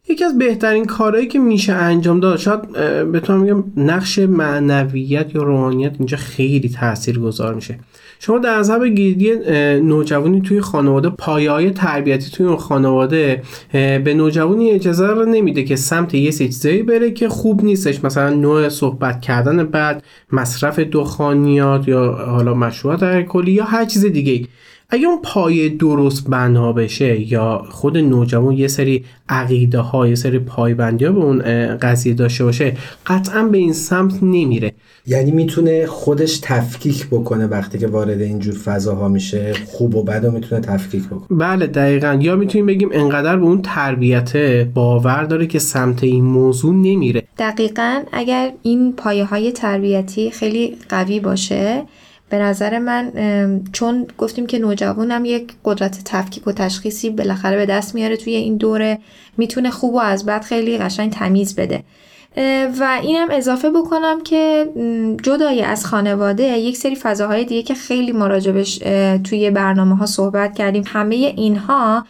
یکی 0.08 0.25
از 0.25 0.38
بهترین 0.38 0.84
کارهایی 0.84 1.26
که 1.26 1.38
میشه 1.38 1.72
انجام 1.72 2.20
داد 2.20 2.38
شاید 2.38 2.72
بتونم 3.12 3.40
میگم 3.40 3.64
نقش 3.76 4.18
معنویت 4.18 5.34
یا 5.34 5.42
روحانیت 5.42 5.92
اینجا 5.99 6.16
خیلی 6.16 6.68
تاثیر 6.68 7.18
گذار 7.18 7.54
میشه. 7.54 7.78
شما 8.24 8.38
در 8.38 8.58
عذاب 8.58 8.86
گیری 8.86 9.34
نوجوانی 9.80 10.40
توی 10.40 10.60
خانواده 10.60 11.08
پایه 11.08 11.50
های 11.50 11.70
تربیتی 11.70 12.30
توی 12.30 12.46
اون 12.46 12.56
خانواده 12.56 13.42
به 13.72 14.14
نوجوانی 14.16 14.70
اجازه 14.70 15.06
رو 15.06 15.24
نمیده 15.24 15.62
که 15.62 15.76
سمت 15.76 16.14
یه 16.14 16.32
چیزایی 16.32 16.82
بره 16.82 17.10
که 17.10 17.28
خوب 17.28 17.64
نیستش. 17.64 18.04
مثلا 18.04 18.30
نوع 18.30 18.68
صحبت 18.68 19.20
کردن 19.20 19.64
بعد 19.64 20.04
مصرف 20.32 20.78
دخانیات 20.78 21.88
یا 21.88 22.12
حالا 22.12 22.54
مشروبات 22.54 23.02
الکلی 23.02 23.52
یا 23.52 23.64
هر 23.64 23.84
چیز 23.84 24.04
دیگه 24.04 24.48
اگه 24.94 25.06
اون 25.06 25.18
پایه 25.22 25.68
درست 25.68 26.25
بنا 26.28 26.72
بشه 26.72 27.32
یا 27.32 27.64
خود 27.70 27.99
نوجوان 27.99 28.54
یه 28.54 28.68
سری 28.68 29.04
عقیده 29.28 29.78
ها 29.78 30.08
یه 30.08 30.14
سری 30.14 30.38
پایبندی 30.38 31.04
ها 31.04 31.12
به 31.12 31.20
اون 31.20 31.42
قضیه 31.76 32.14
داشته 32.14 32.44
باشه 32.44 32.76
قطعا 33.06 33.42
به 33.42 33.58
این 33.58 33.72
سمت 33.72 34.22
نمیره. 34.22 34.72
یعنی 35.06 35.30
می‌تونه 35.30 35.87
خودش 35.87 36.38
تفکیک 36.42 37.06
بکنه 37.06 37.46
وقتی 37.46 37.78
که 37.78 37.87
وارد 37.87 38.20
اینجور 38.20 38.54
فضاها 38.54 39.08
میشه 39.08 39.52
خوب 39.66 39.94
و 39.94 40.02
بد 40.02 40.25
و 40.25 40.30
می‌تونه 40.30 40.61
تفکیک 40.61 41.06
بکنه. 41.06 41.38
بله 41.38 41.66
دقیقا. 41.66 42.18
یا 42.20 42.37
می‌تونیم 42.37 42.66
بگیم 42.66 42.88
انقدر 42.92 43.37
به 43.37 43.44
اون 43.44 43.62
تربیت 43.62 44.37
باور 44.75 45.25
داره 45.25 45.46
که 45.46 45.58
سمت 45.58 46.04
این 46.04 46.25
موضوع 46.25 46.75
نمیره. 46.75 47.22
دقیقا 47.38 48.02
اگر 48.12 48.52
این 48.62 48.92
پایه 48.92 49.25
های 49.25 49.52
تربیتی 49.52 50.30
خیلی 50.30 50.76
قوی 50.88 51.20
باشه 51.20 51.82
به 52.32 52.38
نظر 52.38 52.78
من 52.78 53.12
چون 53.72 54.06
گفتیم 54.18 54.46
که 54.46 54.58
نوجوانم 54.58 55.24
یک 55.24 55.52
قدرت 55.64 56.04
تفکیک 56.04 56.46
و 56.46 56.52
تشخیصی 56.52 57.10
بالاخره 57.10 57.56
به 57.56 57.66
دست 57.66 57.94
میاره 57.94 58.16
توی 58.16 58.34
این 58.34 58.56
دوره 58.56 58.98
می‌تونه 59.36 59.70
خوب 59.70 59.94
و 59.94 59.98
از 59.98 60.26
بد 60.26 60.42
خیلی 60.42 60.78
قشنگ 60.78 61.12
تمیز 61.12 61.54
بده. 61.56 61.84
و 62.80 63.00
اینم 63.02 63.28
اضافه 63.30 63.70
بکنم 63.70 64.22
که 64.22 64.68
جدای 65.22 65.62
از 65.62 65.86
خانواده 65.86 66.58
یک 66.58 66.76
سری 66.76 66.96
فضاهای 66.96 67.44
دیگه 67.44 67.62
که 67.62 67.74
خیلی 67.74 68.12
مراجبش 68.12 68.78
توی 69.24 69.50
برنامه 69.50 69.96
ها 69.96 70.06
صحبت 70.06 70.54
کردیم 70.54 70.84
همه 70.86 71.14
اینها 71.14 72.06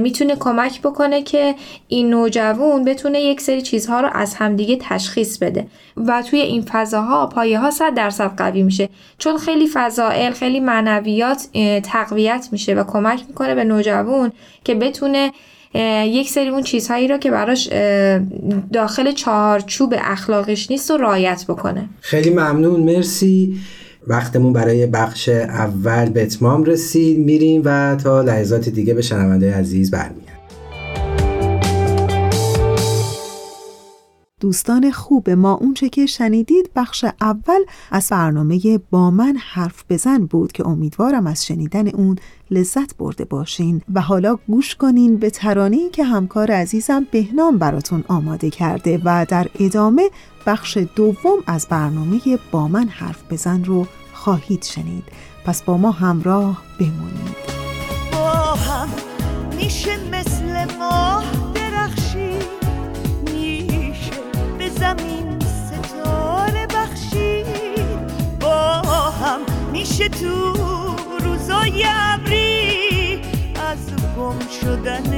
می‌تونه 0.00 0.36
کمک 0.36 0.80
بکنه 0.80 1.22
که 1.22 1.54
این 1.88 2.10
نوجوان 2.10 2.84
بتونه 2.84 3.20
یک 3.20 3.40
سری 3.40 3.62
چیزها 3.62 4.00
رو 4.00 4.08
از 4.12 4.34
همدیگه 4.34 4.78
تشخیص 4.80 5.38
بده. 5.38 5.66
و 5.96 6.22
توی 6.30 6.40
این 6.40 6.62
فضاها 6.62 7.26
پایه 7.26 7.58
ها 7.58 7.70
صد 7.70 7.94
درصد 7.94 8.36
قوی 8.36 8.62
میشه. 8.62 8.88
چون 9.18 9.38
خیلی 9.38 9.68
فضائل 9.72 10.32
خیلی 10.32 10.60
معنویات 10.60 11.46
تقویت 11.82 12.48
میشه 12.52 12.74
و 12.74 12.84
کمک 12.84 13.22
می‌کنه 13.28 13.54
به 13.54 13.64
نوجوان 13.64 14.32
که 14.64 14.74
بتونه 14.74 15.32
یک 16.04 16.30
سری 16.30 16.48
اون 16.48 16.62
چیزهایی 16.62 17.08
رو 17.08 17.18
که 17.18 17.30
براش 17.30 17.68
داخل 18.72 19.12
چهارچوب 19.12 19.94
اخلاقش 19.98 20.70
نیست 20.70 20.90
و 20.90 20.96
رایت 20.96 21.44
بکنه. 21.48 21.88
خیلی 22.00 22.30
ممنون. 22.30 22.80
مرسی. 22.80 23.56
وقتمون 24.06 24.52
برای 24.52 24.86
بخش 24.86 25.28
اول 25.28 26.08
به 26.08 26.22
اتمام 26.22 26.64
رسید 26.64 27.18
میریم 27.18 27.62
و 27.64 27.96
تا 27.96 28.22
لحظات 28.22 28.68
دیگه 28.68 28.94
به 28.94 29.02
شنونده 29.02 29.54
عزیز 29.54 29.90
برمیگردیم. 29.90 30.31
دوستان 34.42 34.90
خوب 34.90 35.30
ما 35.30 35.52
اونچه 35.52 35.88
که 35.88 36.06
شنیدید 36.06 36.70
بخش 36.76 37.04
اول 37.20 37.60
از 37.90 38.08
برنامه 38.10 38.80
با 38.90 39.10
من 39.10 39.36
حرف 39.40 39.84
بزن 39.90 40.26
بود 40.26 40.52
که 40.52 40.66
امیدوارم 40.66 41.26
از 41.26 41.46
شنیدن 41.46 41.88
اون 41.88 42.16
لذت 42.50 42.96
برده 42.96 43.24
باشین. 43.24 43.82
و 43.94 44.00
حالا 44.00 44.38
گوش 44.48 44.74
کنین 44.74 45.16
به 45.16 45.30
ترانی 45.30 45.90
که 45.90 46.04
همکار 46.04 46.50
عزیزم 46.50 47.06
بهنام 47.10 47.58
براتون 47.58 48.04
آماده 48.08 48.50
کرده 48.50 49.00
و 49.04 49.26
در 49.28 49.46
ادامه 49.58 50.10
بخش 50.46 50.78
دوم 50.96 51.38
از 51.46 51.66
برنامه 51.70 52.20
با 52.50 52.68
من 52.68 52.88
حرف 52.88 53.22
بزن 53.30 53.64
رو 53.64 53.86
خواهید 54.12 54.64
شنید. 54.64 55.04
پس 55.44 55.62
با 55.62 55.76
ما 55.76 55.90
همراه 55.90 56.62
بمونید. 56.80 57.36
با 58.12 58.28
هم 58.54 58.88
میشه 59.56 59.96
مثل 60.10 60.78
ماه 60.78 61.01
میشه 69.72 70.08
تو 70.08 70.52
روزای 71.24 71.84
ابری. 71.86 73.20
از 73.70 73.78
گم 74.16 74.38
شدن 74.60 75.10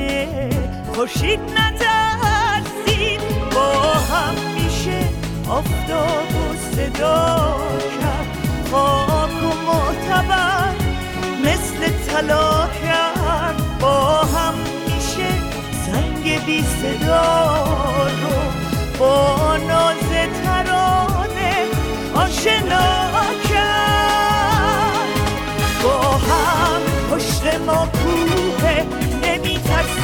خورشید 0.95 1.41
نترسید 1.41 3.21
با 3.55 3.73
هم 3.93 4.35
میشه 4.55 5.09
آفتاب 5.49 6.29
و 6.35 6.57
صدا 6.77 7.57
کرد. 8.01 8.27
خاک 8.71 9.43
و 9.43 9.47
معتبر 9.67 10.75
مثل 11.45 11.93
طلا 12.07 12.69
کرد. 12.83 13.79
با 13.81 14.19
هم 14.19 14.55
میشه 14.87 15.29
سنگ 15.87 16.45
بی 16.47 16.63
صدا 16.63 17.54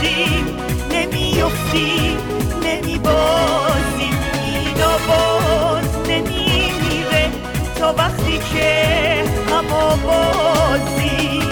نمی 0.03 0.41
ترسیم 0.41 0.57
نمی 0.93 1.43
افتیم 1.43 2.17
نمی 2.65 2.99
بازیم 2.99 4.19
این 4.45 4.75
باز 5.09 6.09
نمی 6.09 6.73
میره 6.81 7.31
تا 7.79 7.95
وقتی 7.99 8.39
که 8.39 9.25
هم 9.51 9.67
بازیم 10.07 11.51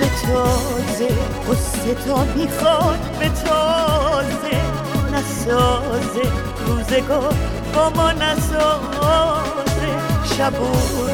به 0.00 0.06
تازه 0.26 1.08
قصه 1.48 1.94
تا 1.94 2.24
می‌خواد 2.36 3.00
به 3.20 3.28
نسازه. 5.42 6.22
روزگار 6.66 7.34
با 7.74 7.90
ما 7.90 8.12
نسازه. 8.12 9.90
شب 10.36 10.60
و 10.60 10.66
روز 10.66 11.10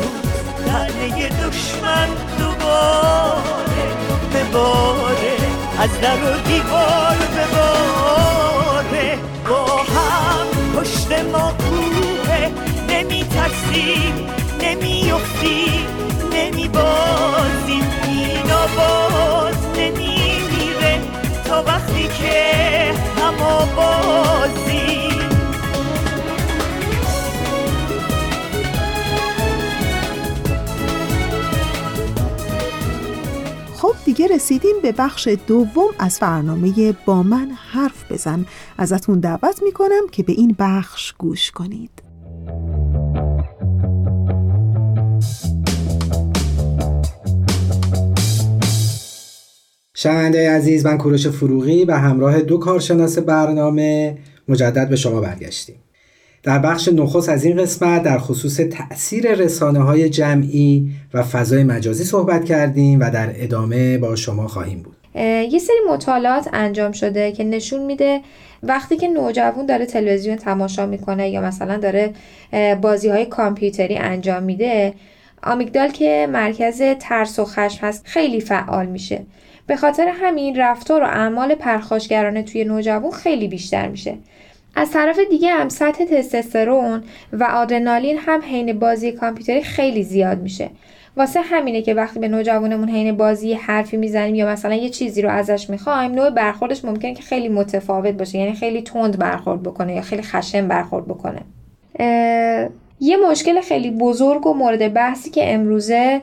دشمن 1.46 2.08
دوباره. 2.38 3.86
به 4.32 4.44
باره. 4.52 5.36
از 5.78 6.00
در 6.00 6.16
و 6.16 6.40
دیوار 6.40 7.16
به 7.34 7.44
باره. 7.56 9.18
با 9.48 9.66
هم 9.76 10.80
پشت 10.80 11.12
ما 11.32 11.52
کوه. 11.58 12.48
نمی 12.88 13.24
ترسیم 13.24 14.26
نمی 14.62 15.12
افتیم 15.12 15.86
نمی 16.32 16.68
بازیم. 16.68 17.84
اینا 18.08 18.66
باز 18.76 19.56
نمی 19.76 20.42
میره. 20.50 21.00
تا 21.44 21.62
وقتی 21.62 22.08
که 22.08 22.67
دیگه 34.18 34.34
رسیدیم 34.34 34.76
به 34.82 34.92
بخش 34.92 35.28
دوم 35.46 35.90
از 35.98 36.18
برنامه 36.20 36.94
با 37.06 37.22
من 37.22 37.50
حرف 37.72 38.12
بزن. 38.12 38.46
ازتون 38.78 39.20
دعوت 39.20 39.62
می‌کنم 39.62 40.08
که 40.12 40.22
به 40.22 40.32
این 40.32 40.56
بخش 40.58 41.12
گوش 41.18 41.50
کنید. 41.50 41.90
شنونده 49.94 50.50
عزیز 50.50 50.86
من 50.86 50.98
کوروش 50.98 51.26
فروغی 51.26 51.84
و 51.84 51.92
همراه 51.92 52.40
دو 52.40 52.58
کارشناس 52.58 53.18
برنامه 53.18 54.18
مجدد 54.48 54.88
به 54.88 54.96
شما 54.96 55.20
برگشتیم. 55.20 55.76
در 56.42 56.58
بخش 56.58 56.88
نخست 56.88 57.28
از 57.28 57.44
این 57.44 57.56
قسمت 57.56 58.02
در 58.02 58.18
خصوص 58.18 58.56
تأثیر 58.56 59.34
رسانه 59.34 59.78
های 59.78 60.08
جمعی 60.08 60.90
و 61.14 61.22
فضای 61.22 61.64
مجازی 61.64 62.04
صحبت 62.04 62.44
کردیم 62.44 63.00
و 63.00 63.10
در 63.10 63.30
ادامه 63.34 63.98
با 63.98 64.16
شما 64.16 64.48
خواهیم 64.48 64.82
بود. 64.82 64.96
یه 65.52 65.58
سری 65.58 65.76
مطالعات 65.90 66.48
انجام 66.52 66.92
شده 66.92 67.32
که 67.32 67.44
نشون 67.44 67.86
میده 67.86 68.20
وقتی 68.62 68.96
که 68.96 69.08
نوجوان 69.08 69.66
داره 69.66 69.86
تلویزیون 69.86 70.36
تماشا 70.36 70.86
می‌کنه 70.86 71.30
یا 71.30 71.40
مثلا 71.40 71.76
داره 71.76 72.12
بازی 72.80 73.08
های 73.08 73.26
کامپیوتری 73.26 73.96
انجام 73.96 74.42
میده 74.42 74.94
آمیگدال 75.42 75.88
که 75.88 76.28
مرکز 76.32 76.82
ترس 77.00 77.38
و 77.38 77.44
خشم 77.44 77.86
هست 77.86 78.02
خیلی 78.06 78.40
فعال 78.40 78.86
میشه. 78.86 79.26
به 79.66 79.76
خاطر 79.76 80.12
همین 80.20 80.56
رفتار 80.56 81.02
و 81.02 81.06
اعمال 81.06 81.54
پرخاشگرانه 81.54 82.42
توی 82.42 82.64
نوجوان 82.64 83.10
خیلی 83.10 83.48
بیشتر 83.48 83.88
میشه. 83.88 84.14
از 84.78 84.90
طرف 84.90 85.18
دیگه 85.30 85.50
هم 85.50 85.68
سطح 85.68 86.04
تستوسترون 86.04 87.02
و 87.32 87.44
آدرنالین 87.44 88.18
هم 88.18 88.40
حین 88.40 88.78
بازی 88.78 89.12
کامپیوتری 89.12 89.62
خیلی 89.62 90.02
زیاد 90.02 90.42
میشه. 90.42 90.70
واسه 91.16 91.40
همینه 91.40 91.82
که 91.82 91.94
وقتی 91.94 92.20
به 92.20 92.28
نوجوانمون 92.28 92.88
حین 92.88 93.16
بازی 93.16 93.54
حرفی 93.54 93.96
می‌زنیم 93.96 94.34
یا 94.34 94.48
مثلا 94.48 94.74
یه 94.74 94.88
چیزی 94.88 95.22
رو 95.22 95.30
ازش 95.30 95.70
می‌خوایم 95.70 96.12
نوع 96.12 96.30
برخوردش 96.30 96.84
ممکنه 96.84 97.14
که 97.14 97.22
خیلی 97.22 97.48
متفاوت 97.48 98.14
باشه 98.14 98.38
یعنی 98.38 98.52
خیلی 98.52 98.82
تند 98.82 99.18
برخورد 99.18 99.62
بکنه 99.62 99.94
یا 99.94 100.02
خیلی 100.02 100.22
خشن 100.22 100.68
برخورد 100.68 101.04
بکنه. 101.04 101.40
یه 103.00 103.16
مشکل 103.30 103.60
خیلی 103.60 103.90
بزرگ 103.90 104.46
و 104.46 104.54
مورد 104.54 104.94
بحثی 104.94 105.30
که 105.30 105.54
امروزه 105.54 106.20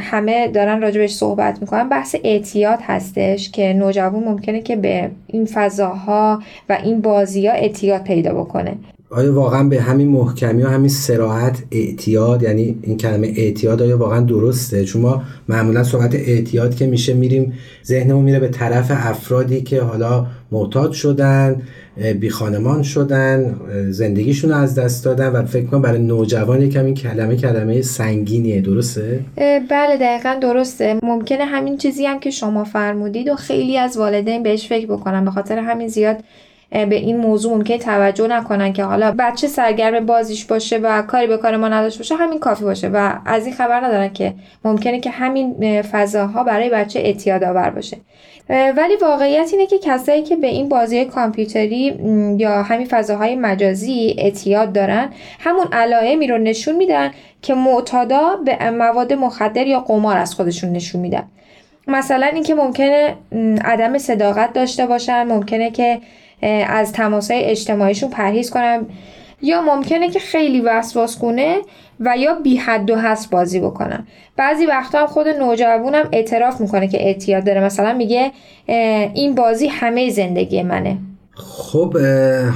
همه 0.00 0.48
دارن 0.48 0.82
راجبش 0.82 1.12
صحبت 1.12 1.58
می‌کنن. 1.60 1.88
بحث 1.88 2.16
اعتیاد 2.24 2.78
هستش 2.82 3.50
که 3.50 3.72
نوجوان 3.72 4.24
ممکنه 4.24 4.62
که 4.62 4.76
به 4.76 5.10
این 5.26 5.48
فضاها 5.54 6.42
و 6.68 6.78
این 6.84 7.00
بازی 7.00 7.46
ها 7.46 7.52
اعتیاد 7.52 8.02
پیدا 8.02 8.34
بکنه. 8.34 8.76
آیا 9.10 9.34
واقعا 9.34 9.68
به 9.68 9.80
همین 9.80 10.08
محکمی 10.08 10.62
و 10.62 10.68
همین 10.68 10.88
سراحت 10.88 11.62
اعتیاد 11.72 12.42
یعنی 12.42 12.78
این 12.82 12.96
کلمه 12.96 13.32
اعتیاد 13.36 13.82
آیا 13.82 13.98
واقعا 13.98 14.20
درسته؟ 14.20 14.84
چون 14.84 15.02
ما 15.02 15.22
معمولا 15.48 15.82
صحبت 15.82 16.14
اعتیاد 16.14 16.74
که 16.74 16.86
میشه 16.86 17.14
میریم 17.14 17.52
ذهنمون 17.84 18.24
میره 18.24 18.38
به 18.38 18.48
طرف 18.48 18.90
افرادی 18.90 19.60
که 19.60 19.82
حالا 19.82 20.26
معتاد 20.52 20.92
شدن 20.92 21.62
بی 22.20 22.30
خانمان 22.30 22.82
شدن 22.82 23.60
زندگیشون 23.90 24.50
رو 24.50 24.56
از 24.56 24.74
دست 24.74 25.04
دادن 25.04 25.28
و 25.28 25.44
فکر 25.44 25.66
کنم 25.66 25.82
برای 25.82 25.98
نوجوان 25.98 26.62
یکم 26.62 26.84
این 26.84 26.94
کلمه 26.94 27.36
کلمه 27.36 27.82
سنگینیه 27.82 28.60
درسته؟ 28.60 29.20
بله 29.70 29.96
دقیقا 30.00 30.38
درسته 30.40 30.98
ممکنه 31.02 31.44
همین 31.44 31.76
چیزی 31.76 32.06
هم 32.06 32.20
که 32.20 32.30
شما 32.30 32.64
فرمودید 32.64 33.28
و 33.28 33.34
خیلی 33.34 33.78
از 33.78 33.96
والدین 33.96 34.42
بهش 34.42 34.68
فکر 34.68 34.86
بکنن 34.86 35.24
به 35.24 35.30
خاطر 35.30 35.58
همین 35.58 35.88
زیاد 35.88 36.16
به 36.70 36.96
این 36.96 37.16
موضوع 37.16 37.56
ممکنه 37.56 37.78
توجه 37.78 38.26
نکنن 38.26 38.72
که 38.72 38.84
حالا 38.84 39.14
بچه 39.18 39.46
سرگرم 39.46 40.06
بازیش 40.06 40.44
باشه 40.44 40.78
و 40.78 41.02
کاری 41.02 41.26
به 41.26 41.36
کار 41.36 41.56
ما 41.56 41.68
نداشته 41.68 41.98
باشه 41.98 42.14
همین 42.14 42.38
کافی 42.38 42.64
باشه. 42.64 42.88
و 42.88 43.12
از 43.26 43.46
این 43.46 43.54
خبر 43.54 43.80
ندارن 43.80 44.12
که 44.12 44.34
ممکنه 44.64 45.00
که 45.00 45.10
همین 45.10 45.82
فضاها 45.82 46.44
برای 46.44 46.70
بچه 46.70 47.00
اعتیاد 47.00 47.44
آور 47.44 47.70
باشه 47.70 47.96
ولی 48.50 48.96
واقعیت 49.02 49.48
اینه 49.52 49.66
که 49.66 49.78
کسایی 49.78 50.22
که 50.22 50.36
به 50.36 50.46
این 50.46 50.68
بازی 50.68 51.04
کامپیوتری 51.04 51.94
یا 52.38 52.62
همین 52.62 52.86
فضاهای 52.86 53.36
مجازی 53.36 54.14
اعتیاد 54.18 54.72
دارن 54.72 55.08
همون 55.40 55.66
علائمی 55.72 56.26
رو 56.26 56.38
نشون 56.38 56.76
میدن 56.76 57.10
که 57.42 57.54
معتادا 57.54 58.36
به 58.44 58.70
مواد 58.70 59.12
مخدر 59.12 59.66
یا 59.66 59.80
قمار 59.80 60.16
از 60.16 60.34
خودشون 60.34 60.72
نشون 60.72 61.00
میدن. 61.00 61.22
مثلا 61.86 62.26
اینکه 62.26 62.54
ممکنه 62.54 63.14
عدم 63.64 63.98
صداقت 63.98 64.52
داشته 64.52 64.86
باشن 64.86 65.22
ممکنه 65.22 65.70
که 65.70 66.00
از 66.68 66.92
تماسهای 66.92 67.44
اجتماعیشون 67.44 68.10
پرهیز 68.10 68.50
کنن. 68.50 68.86
یا 69.42 69.60
ممکنه 69.60 70.10
که 70.10 70.18
خیلی 70.18 70.60
وسواس 70.60 71.18
کنه 71.18 71.56
و 72.00 72.16
یا 72.18 72.34
بی 72.34 72.56
حد 72.56 72.90
و 72.90 72.96
حس 72.96 73.26
بازی 73.26 73.60
بکنن. 73.60 74.06
بعضی 74.36 74.66
وقتا 74.66 75.00
هم 75.00 75.06
خود 75.06 75.28
نوجوانم 75.28 76.08
اعتراف 76.12 76.60
می‌کنه 76.60 76.88
که 76.88 77.06
اعتیاد 77.06 77.44
داره. 77.44 77.64
مثلا 77.64 77.92
میگه 77.92 78.32
این 79.14 79.34
بازی 79.34 79.66
همه 79.66 80.10
زندگی 80.10 80.62
منه. 80.62 80.98
خب 81.34 81.96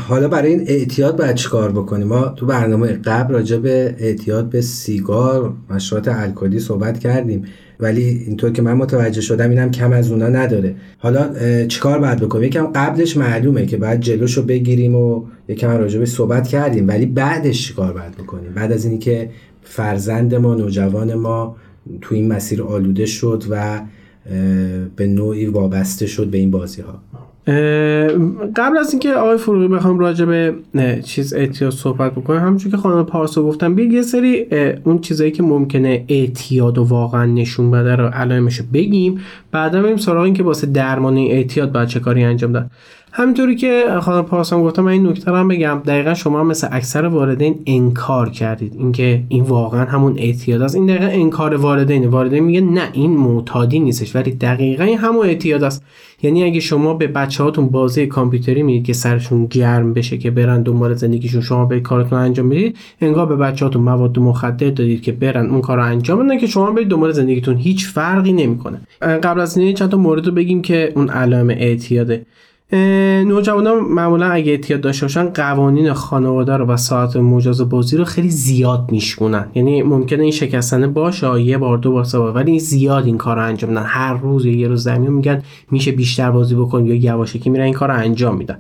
حالا 0.09 0.29
برای 0.29 0.51
این 0.51 0.65
اعتیاد 0.69 1.19
باید 1.19 1.35
چیکار 1.35 1.73
بکنیم؟ 1.73 2.07
ما 2.07 2.29
تو 2.29 2.47
برنامه 2.47 2.93
قبل 2.93 3.35
راجع 3.35 3.57
به 3.57 3.97
اعتیاد 3.99 4.51
به 4.51 4.61
سیگار 4.61 5.53
مشروبات 5.71 6.09
الکلی 6.09 6.61
صحبت 6.61 6.99
کردیم. 6.99 7.45
ولی 7.81 8.03
اینطور 8.03 8.53
که 8.53 8.63
من 8.63 8.73
متوجه 8.73 9.21
شدم 9.21 9.51
اینم 9.51 9.71
کم 9.71 9.93
از 9.93 10.13
اونا 10.13 10.29
نداره. 10.29 10.75
حالا 10.99 11.31
چیکار 11.67 11.99
باید 11.99 12.19
بکنیم؟ 12.19 12.45
یکم 12.45 12.67
قبلش 12.67 13.17
معلومه 13.17 13.67
که 13.67 13.77
بعد 13.77 14.01
جلوشو 14.01 14.43
بگیریم 14.43 14.95
و 14.95 15.25
یکم 15.49 15.71
راجبش 15.71 16.09
صحبت 16.09 16.49
کردیم. 16.49 16.89
ولی 16.89 17.07
بعدش 17.07 17.67
چیکار 17.67 17.93
باید 17.93 18.13
بکنیم؟ 18.13 18.53
بعد 18.55 18.73
از 18.73 18.85
اینی 18.85 18.99
که 18.99 19.31
فرزند 19.63 20.35
ما 20.35 20.55
نوجوان 20.55 21.15
ما 21.15 21.57
تو 22.01 22.15
این 22.15 22.33
مسیر 22.33 22.63
آلوده 22.63 23.07
شد 23.07 23.45
و 23.51 23.81
به 24.97 25.07
نوعی 25.07 25.47
وابسته 25.47 26.07
شد 26.07 26.27
به 26.27 26.39
این 26.39 26.51
بازی 26.51 26.83
ها 26.83 27.03
قبل 28.57 28.77
از 28.81 28.91
اینکه 28.91 29.15
آقای 29.15 29.37
فروغی 29.37 29.69
بخوام 29.69 29.99
راجع 29.99 30.25
به 30.25 30.55
چیز 31.05 31.35
اعتیاد 31.35 31.73
صحبت 31.73 32.13
بکنم 32.13 32.41
همونجور 32.41 32.71
که 32.71 32.77
خانم 32.77 33.05
پارسا 33.05 33.43
گفتم 33.43 33.75
بیا 33.75 33.93
یه 33.93 34.03
سری 34.03 34.47
اون 34.85 34.99
چیزایی 34.99 35.31
که 35.31 35.43
ممکنه 35.43 36.05
اعتیاد 36.09 36.79
و 36.79 36.85
واقعا 36.85 37.25
نشون 37.25 37.71
بده 37.71 37.97
رو 37.97 38.07
علائمش 38.07 38.63
بگیم 38.63 39.21
بعدا 39.53 39.83
بریم 39.83 39.97
سراغ 39.97 40.25
این 40.25 40.35
که 40.35 40.43
واسه 40.43 40.67
درمان 40.67 41.19
اعتیاد 41.19 41.73
باید 41.73 41.89
چه 41.89 42.01
کاری 42.01 42.25
انجام 42.25 42.53
داد. 42.53 42.71
همینطوری 43.17 43.57
که 43.57 43.85
خانم 44.01 44.23
پارسان 44.23 44.63
گفتم 44.63 44.83
من 44.83 44.93
این 44.93 45.07
نکته 45.07 45.31
رو 45.31 45.49
بگم. 45.49 45.83
دقیقا 45.87 46.15
شما 46.15 46.45
مثل 46.45 46.69
اکثر 46.71 47.07
والدین 47.07 47.59
انکار 47.67 48.31
کردید. 48.31 48.75
اینکه 48.79 49.23
این 49.29 49.45
واقعا 49.45 49.85
همون 49.85 50.15
اعتیاد 50.19 50.63
است. 50.63 50.75
این 50.75 50.87
دقیقا 50.87 51.07
انکار 51.07 51.55
والدین 51.55 52.07
والدین 52.07 52.45
میگه 52.45 52.61
نه 52.61 52.89
این 52.93 53.11
معتادی 53.11 53.81
نیستش 53.81 54.17
ولی 54.17 54.31
دقیقا 54.31 54.85
این 54.85 54.99
همون 54.99 55.27
اعتیاد 55.27 55.63
است. 55.63 55.85
یعنی 56.23 56.45
اگه 56.45 56.61
شما 56.61 56.95
به 56.95 57.07
بچه 57.07 57.45
هاتون 57.45 57.67
بازی 57.69 58.07
کامپیوتری 58.07 58.63
می‌دید 58.63 58.87
که 58.87 58.93
سرشون 58.93 59.47
گرم 59.47 59.93
بشه 59.93 60.19
که 60.19 60.31
برن 60.31 60.63
دنبال 60.63 60.95
زندگیشون 60.95 61.41
شما 61.41 61.65
به 61.65 61.81
کارتون 61.81 62.19
انجام 62.19 62.49
بدید 62.49 62.77
انگار 63.01 63.27
به 63.27 63.37
بچه 63.37 63.65
هاتون 63.65 63.83
مواد 63.83 64.19
مخدر 64.19 64.71
دادید 64.71 65.03
که 65.03 65.13
برن 65.13 65.51
اون 65.51 65.61
کار 65.61 65.77
رو 65.77 65.85
انجام 65.85 66.27
بدن 66.27 66.39
که 66.39 66.47
شما 66.47 66.71
برید 66.71 66.89
دنبال 66.89 67.13
زندگیتون. 67.13 67.57
هیچ 67.57 67.87
فرقی 67.87 68.33
نمی‌کنه. 68.33 68.81
قبل 69.01 69.41
از 69.41 69.59
این 69.59 69.75
چند 69.75 69.89
تا 69.89 69.97
مورد 69.97 70.27
رو 70.27 70.33
بگیم 70.33 70.63
که 70.63 70.93
اون 70.97 71.09
علائم 71.09 71.51
اعتیاده. 71.51 72.27
نوجوانان 73.27 73.85
معمولا 73.85 74.27
اگه 74.27 74.51
اعتیاد 74.51 74.81
داشته 74.81 75.05
باشن 75.05 75.25
قوانین 75.25 75.93
خانواده 75.93 76.57
رو 76.57 76.67
و 76.67 76.77
ساعت 76.77 77.17
مجاز 77.17 77.69
بازی 77.69 77.97
رو 77.97 78.05
خیلی 78.05 78.31
زیاد 78.31 78.89
میشکنن 78.93 79.47
یعنی 79.55 79.83
ممکنه 79.83 80.23
این 80.23 80.33
شکستنه 80.33 80.87
باشه 80.87 81.41
یه 81.41 81.59
بار 81.59 81.79
دو 81.79 81.93
بار 81.93 82.05
سه 82.05 82.19
ولی 82.19 82.61
زیاد 82.61 83.07
این 83.07 83.19
کار 83.19 83.37
رو 83.37 83.43
انجام 83.43 83.71
میدن. 83.71 83.85
هر 83.87 84.15
روز 84.15 84.47
یه 84.47 84.69
روز 84.69 84.83
زمین 84.83 85.13
میگن 85.13 85.43
میشه 85.71 85.93
بیشتر 85.93 86.31
بازی 86.31 86.55
بکن 86.55 86.87
یا 86.87 86.95
یواشکی 86.95 87.51
میرن 87.51 87.65
این 87.65 87.75
کار 87.75 87.89
رو 87.89 87.97
انجام 87.97 88.37
میدن. 88.37 88.59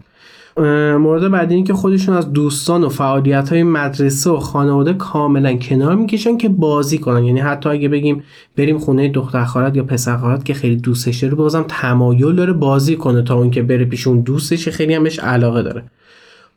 مورد 0.57 1.31
بعدی 1.31 1.55
این 1.55 1.65
که 1.65 1.75
خودشون 1.75 2.17
از 2.17 2.33
دوستان 2.33 2.85
و 2.85 2.89
فعالیت 2.89 3.49
های 3.49 3.63
مدرسه 3.63 4.31
و 4.31 4.37
خانواده 4.37 4.93
کاملا 4.93 5.57
کنار 5.57 5.95
می‌کشن 5.95 6.37
که 6.37 6.49
بازی 6.49 6.99
کنن. 6.99 7.25
یعنی 7.25 7.41
حتی 7.41 7.69
اگه 7.69 7.89
بگیم 7.89 8.23
بریم 8.57 8.79
خونه 8.79 9.09
دختر 9.09 9.73
یا 9.75 9.85
پسر 9.85 10.39
که 10.45 10.55
خیلی 10.55 10.77
دوستش 10.77 11.23
داره 11.23 11.35
بازم 11.35 11.65
تمایل 11.69 12.35
داره 12.35 12.53
بازی 12.53 12.97
کنه 12.97 13.23
تا 13.23 13.35
اون 13.35 13.51
که 13.51 13.63
بره 13.63 13.85
پیشون 13.85 14.21
دوستش 14.21 14.69
خیلی 14.69 14.95
هم 14.95 15.03
بهش 15.03 15.19
علاقه 15.19 15.63
داره. 15.63 15.85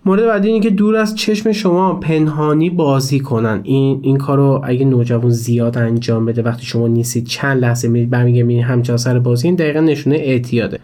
مورد 0.06 0.26
بعدی 0.26 0.48
اینه 0.48 0.60
که 0.60 0.70
دور 0.70 0.96
از 0.96 1.16
چشم 1.16 1.52
شما 1.52 1.94
پنهانی 1.94 2.70
بازی 2.70 3.20
کنن. 3.20 3.60
این 3.64 4.00
این 4.02 4.18
کارو 4.18 4.62
اگه 4.64 4.86
نوجوان 4.86 5.30
زیاد 5.30 5.78
انجام 5.78 6.26
بده 6.26 6.42
وقتی 6.42 6.66
شما 6.66 6.88
نیستید 6.88 7.26
چند 7.26 7.62
لحظه 7.62 7.88
میرید 7.88 8.10
برمیگردید 8.10 8.64
همچنان 8.64 8.98
سر 8.98 9.20
بازی 9.20 9.48
این 9.48 9.56
دقیقا 9.56 9.80
نشونه 9.80 10.16
اعتیاده. 10.16 10.80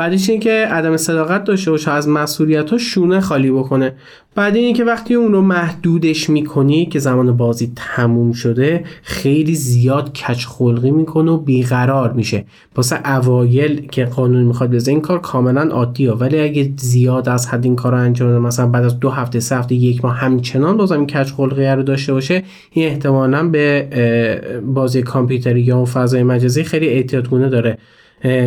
بعدش 0.00 0.30
این 0.30 0.40
که 0.40 0.66
عدم 0.70 0.96
صداقت 0.96 1.44
داشته 1.44 1.70
باشه 1.70 1.90
از 1.90 2.08
مسئولیت 2.08 2.70
ها 2.70 2.78
شونه 2.78 3.20
خالی 3.20 3.50
بکنه. 3.50 3.92
بعد 4.34 4.56
این 4.56 4.74
که 4.74 4.84
وقتی 4.84 5.14
اون 5.14 5.32
رو 5.32 5.42
محدودش 5.42 6.30
می‌کنی 6.30 6.86
که 6.86 6.98
زمان 6.98 7.36
بازی 7.36 7.72
تموم 7.76 8.32
شده 8.32 8.84
خیلی 9.02 9.54
زیاد 9.54 10.12
کچ 10.12 10.46
خلقی 10.46 10.90
می‌کنه 10.90 11.30
و 11.30 11.36
بیقرار 11.36 12.12
میشه. 12.12 12.44
واسه 12.76 13.08
اوایل 13.16 13.86
که 13.86 14.04
قانون 14.04 14.42
می‌خواد 14.42 14.70
بزنه 14.70 14.92
این 14.92 15.02
کار 15.02 15.20
کاملا 15.20 15.62
عادیه. 15.62 16.12
ولی 16.12 16.40
اگه 16.40 16.72
زیاد 16.76 17.28
از 17.28 17.48
حد 17.48 17.64
این 17.64 17.76
کار 17.76 17.94
انجام 17.94 18.28
بده 18.28 18.38
مثلا 18.38 18.66
بعد 18.66 18.84
از 18.84 19.00
دو 19.00 19.10
هفته 19.10 19.40
سه 19.40 19.56
هفته 19.56 19.74
یک 19.74 20.04
ماه 20.04 20.16
همچنان 20.16 20.76
بازم 20.76 20.96
این 20.96 21.06
کچ 21.06 21.32
خلقی 21.32 21.66
رو 21.66 21.82
داشته 21.82 22.12
باشه 22.12 22.42
این 22.70 22.86
احتمالا 22.86 23.48
به 23.48 24.60
بازی 24.66 25.02
کامپیوتری 25.02 25.60
یا 25.60 25.84
فضای 25.84 26.22
مجازی 26.22 26.64
خیلی 26.64 26.88
اعتیادگونه 26.88 27.48
داره. 27.48 27.78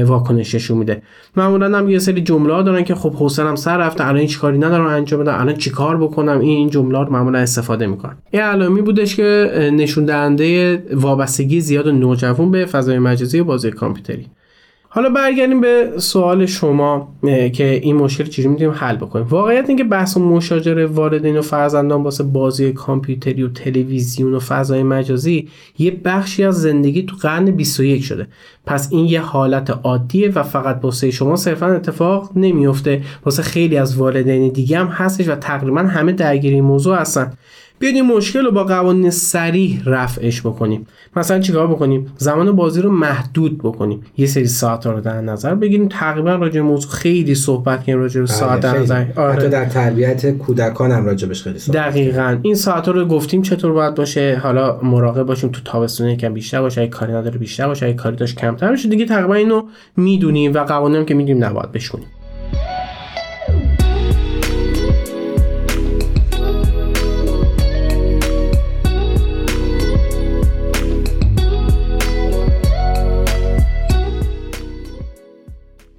واکنششون 0.06 0.78
میده. 0.78 1.02
معمولا 1.38 1.78
هم 1.78 1.90
یه 1.90 2.00
سری 2.00 2.22
جمله 2.22 2.64
دارن 2.64 2.84
که 2.84 2.96
خب 2.96 3.16
حسنم 3.20 3.56
سر 3.56 3.78
رفته 3.78 4.08
الان 4.08 4.22
هیچ 4.22 4.40
کاری 4.40 4.58
ندارم 4.58 4.86
انجام 4.86 5.20
بدم 5.20 5.36
الان 5.40 5.56
چیکار 5.56 5.98
بکنم؟ 5.98 6.40
این 6.40 6.58
این 6.58 6.70
جمله 6.70 7.00
رو 7.00 7.14
معمولا 7.14 7.40
استفاده 7.40 7.88
می‌کنن. 7.88 8.18
یه 8.34 8.42
علائمی 8.42 8.82
بودش 8.82 9.16
که 9.16 9.52
نشون 9.74 10.06
دهنده 10.06 10.84
وابستگی 10.94 11.62
زیاد 11.62 11.88
نوجوان 11.88 12.52
به 12.52 12.66
فضای 12.66 13.00
مجازی 13.00 13.40
و 13.40 13.44
بازی 13.44 13.72
کامپیوتری. 13.72 14.28
حالا 14.96 15.10
برگردیم 15.10 15.62
به 15.62 15.94
سوال 15.98 16.46
شما 16.46 17.16
که 17.54 17.80
این 17.84 17.96
مشکل 17.96 18.24
چجوری 18.24 18.48
می‌تونیم 18.48 18.74
حل 18.74 18.96
بکنیم؟ 18.96 19.26
واقعیت 19.26 19.66
اینکه 19.68 19.84
بحث 19.84 20.18
مشاجره 20.18 20.86
والدین 20.86 21.38
و 21.38 21.42
فرزندان 21.42 22.04
واسه 22.04 22.24
بازی 22.24 22.72
کامپیوتری 22.72 23.44
و 23.44 23.50
تلویزیون 23.50 24.34
و 24.34 24.40
فضای 24.40 24.84
مجازی 24.84 25.50
یه 25.78 25.92
بخشی 26.06 26.44
از 26.44 26.62
زندگی 26.62 27.04
تو 27.04 27.16
قرن 27.16 27.46
21 27.46 28.04
شده. 28.04 28.28
پس 28.66 28.88
این 28.92 29.06
یه 29.06 29.22
حالت 29.22 29.70
عادیه 29.70 30.30
و 30.30 30.44
فقط 30.44 30.80
واسه 30.84 31.12
شما 31.12 31.36
صرفا 31.36 31.68
اتفاق 31.68 32.32
نمیفته 32.36 33.02
واسه 33.26 33.44
خیلی 33.44 33.78
از 33.78 33.98
والدین 33.98 34.52
دیگه 34.52 34.80
هم 34.80 34.88
هستش 34.88 35.28
و 35.28 35.36
تقریبا 35.36 35.82
همه 35.82 36.12
درگیری 36.12 36.62
موضوع 36.62 36.98
هستن. 36.98 37.34
بیاید 37.84 37.96
این 37.96 38.06
مشکل 38.06 38.46
رو 38.46 38.52
با 38.52 38.64
قوانین 38.64 39.10
سریح 39.10 39.82
رفعش 39.86 40.42
بکنیم. 40.42 40.88
مثلا 41.16 41.40
چیکار 41.40 41.68
بکنیم؟ 41.68 42.12
زمان 42.18 42.52
بازی 42.52 42.82
رو 42.82 42.92
محدود 42.92 43.58
بکنیم. 43.58 44.02
یه 44.18 44.26
سری 44.26 44.48
ساعت 44.48 44.86
رو 44.86 45.02
در 45.02 45.22
نظر 45.22 45.56
بگیریم. 45.56 45.88
تقریبا 45.88 46.36
راجع 46.36 46.62
موضوع 46.62 46.92
خیلی 46.92 47.36
صحبت 47.36 47.86
کنیم 47.86 47.98
راجع 47.98 48.22
به 48.22 48.26
بله، 48.26 48.36
ساعت 48.36 48.60
در 48.60 48.78
نظر. 48.78 49.06
آره. 49.16 49.34
حتی 49.34 49.50
در 49.50 49.66
تربیت 49.66 50.38
کودکان 50.38 50.92
هم 50.92 51.06
راجع 51.06 51.34
خیلی 51.34 51.60
صحبت 51.60 51.78
دقیقاً. 51.78 52.40
این 52.42 52.56
ساعت 52.56 52.88
رو 52.88 53.06
گفتیم 53.06 53.42
چطور 53.42 53.72
باید 53.72 53.96
باشه. 53.96 54.40
حالا 54.44 54.80
مراقب 54.82 55.24
باشیم 55.24 55.50
تو 55.50 55.62
تابستون 55.66 56.08
یکم 56.08 56.34
بیشتر 56.34 56.62
باشه. 56.62 56.82
اگه 56.82 56.90
کاری 56.90 57.14
نداره 57.14 57.38
بیشتر 57.38 57.68
باشه. 57.68 57.86
اگه 57.86 57.96
کاری 57.96 58.16
داشت 58.16 58.38
کمتر 58.38 58.72
بشه 58.72 58.90
دیگه 58.90 59.06
تقریبا 59.06 59.34
اینو 59.34 59.62
می‌دونیم 59.98 60.54
و 60.54 60.60
قوانین 60.60 61.06
که 61.06 61.14
می‌دونیم 61.14 61.44
نباید 61.44 61.72
بشونیم 61.72 62.08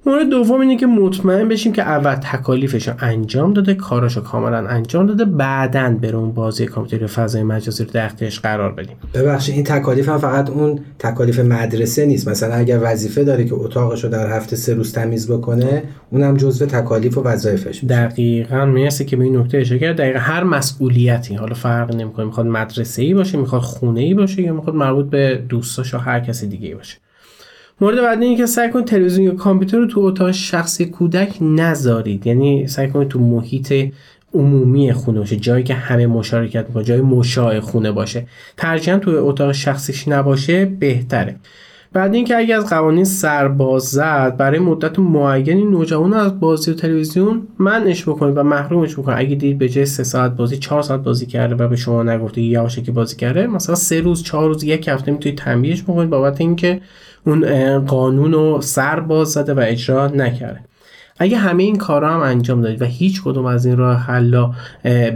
مورد 0.07 0.29
دوم 0.29 0.61
اینه 0.61 0.77
که 0.77 0.85
مطمئن 0.85 1.47
بشیم 1.47 1.73
که 1.73 1.81
اول 1.81 2.15
تکالیفش 2.15 2.87
رو 2.87 2.93
انجام 2.99 3.53
داده 3.53 3.73
کاراشو 3.73 4.21
کاملا 4.21 4.67
انجام 4.67 5.05
داده 5.05 5.25
بعدا 5.25 5.97
بره 6.01 6.15
اون 6.15 6.31
بازی 6.31 6.65
کامپیوتری 6.65 7.07
فضای 7.07 7.43
مجازی 7.43 7.83
رو 7.83 7.89
در 7.93 8.05
اختیارش 8.05 8.39
قرار 8.39 8.71
بدیم. 8.71 8.95
ببخشید 9.13 9.55
این 9.55 9.63
تکالیف 9.63 10.09
هم 10.09 10.17
فقط 10.17 10.49
اون 10.49 10.79
تکالیف 10.99 11.39
مدرسه 11.39 12.05
نیست. 12.05 12.27
مثلا 12.27 12.55
اگر 12.55 12.79
وظیفه 12.83 13.23
داره 13.23 13.45
که 13.45 13.55
اتاقش 13.55 14.03
رو 14.03 14.09
در 14.09 14.37
هفته 14.37 14.55
سه 14.55 14.73
روز 14.73 14.93
تمیز 14.93 15.31
بکنه 15.31 15.83
اونم 16.11 16.37
جزو 16.37 16.65
تکالیف 16.65 17.17
و 17.17 17.23
وظایفش 17.23 17.83
دقیقا 17.89 18.65
مرسی 18.65 19.05
که 19.05 19.15
به 19.15 19.23
این 19.23 19.37
نکته 19.37 19.57
اشاره 19.57 19.79
کرد 19.79 19.97
دقیقا 19.97 20.19
هر 20.19 20.43
مسئولیتی 20.43 21.35
حالا 21.35 21.53
فرق 21.53 21.95
نمی‌کنه 21.95 22.25
می‌خواد 22.25 22.47
مدرسه 22.47 23.01
ای 23.01 23.13
باشه 23.13 23.37
می‌خواد 23.37 23.61
خونه 23.61 24.01
ای 24.01 24.13
باشه 24.13 24.41
یا 24.41 24.53
می‌خواد 24.53 24.75
مربوط 24.75 25.09
به 25.09 25.43
دوستاش 25.49 25.93
و 25.93 25.97
هر 25.97 26.19
کسی 26.19 26.47
دیگه 26.47 26.75
باشه. 26.75 26.97
مورد 27.81 28.01
بعدی 28.01 28.25
اینه 28.25 28.37
که 28.37 28.45
سعی 28.45 28.71
کنید 28.71 28.85
تلویزیون 28.85 29.25
یا 29.25 29.35
کامپیوتر 29.35 29.77
رو 29.77 29.87
تو 29.87 29.99
اتاق 29.99 30.31
شخصی 30.31 30.85
کودک 30.85 31.37
نذارید. 31.41 32.27
یعنی 32.27 32.67
سعی 32.67 32.87
کنید 32.87 33.07
تو 33.07 33.19
محیط 33.19 33.73
عمومی 34.33 34.93
خونه 34.93 35.19
باشه 35.19 35.35
جایی 35.35 35.63
که 35.63 35.73
همه 35.73 36.07
مشارکت 36.07 36.67
می‌کنه 36.67 36.83
جای 36.83 37.01
مشاع 37.01 37.59
خونه 37.59 37.91
باشه. 37.91 38.27
ترجیحاً 38.57 38.97
تو 38.97 39.11
اتاق 39.11 39.51
شخصیش 39.51 40.07
نباشه 40.07 40.65
بهتره. 40.65 41.35
بعد 41.93 42.13
اینکه 42.13 42.37
اگه 42.37 42.55
از 42.55 42.69
قوانین 42.69 43.03
سرباز 43.03 43.83
زد 43.83 44.37
برای 44.37 44.59
مدت 44.59 44.99
معینی 44.99 45.63
نوجوان 45.63 46.13
از 46.13 46.39
بازی 46.39 46.71
و 46.71 46.73
تلویزیون 46.73 47.47
منش 47.59 48.03
بکنید 48.03 48.37
و 48.37 48.43
محرومش 48.43 48.93
بکنید. 48.93 49.17
اگه 49.19 49.35
دید 49.35 49.57
به 49.57 49.69
جای 49.69 49.85
3 49.85 50.03
ساعت 50.03 50.35
بازی 50.35 50.57
4 50.57 50.81
ساعت 50.81 51.03
بازی 51.03 51.25
کرده 51.25 51.55
و 51.55 51.67
به 51.67 51.75
شما 51.75 52.03
نگفته 52.03 52.41
یواشه 52.41 52.81
که 52.81 52.91
بازی 52.91 53.15
کرده 53.15 53.47
مثلا 53.47 53.75
سه 53.75 54.01
روز 54.01 54.23
4 54.23 54.47
روز 54.47 54.63
یک 54.63 54.87
هفته 54.87 55.11
می‌تونید 55.11 55.37
تنبیهش 55.37 55.83
بکنید 55.83 56.09
بابت 56.09 56.41
اینکه 56.41 56.81
اون 57.25 57.79
قانون 57.79 58.31
رو 58.31 58.61
سر 58.61 58.99
باز 58.99 59.27
زده 59.31 59.53
و 59.53 59.59
اجرا 59.59 60.07
نکرده. 60.07 60.59
اگه 61.19 61.37
همه 61.37 61.63
این 61.63 61.75
کارا 61.75 62.13
هم 62.13 62.19
انجام 62.19 62.61
دادید 62.61 62.81
و 62.81 62.85
هیچ 62.85 63.23
کدوم 63.23 63.45
از 63.45 63.65
این 63.65 63.77
راه 63.77 63.97
حلا 63.97 64.51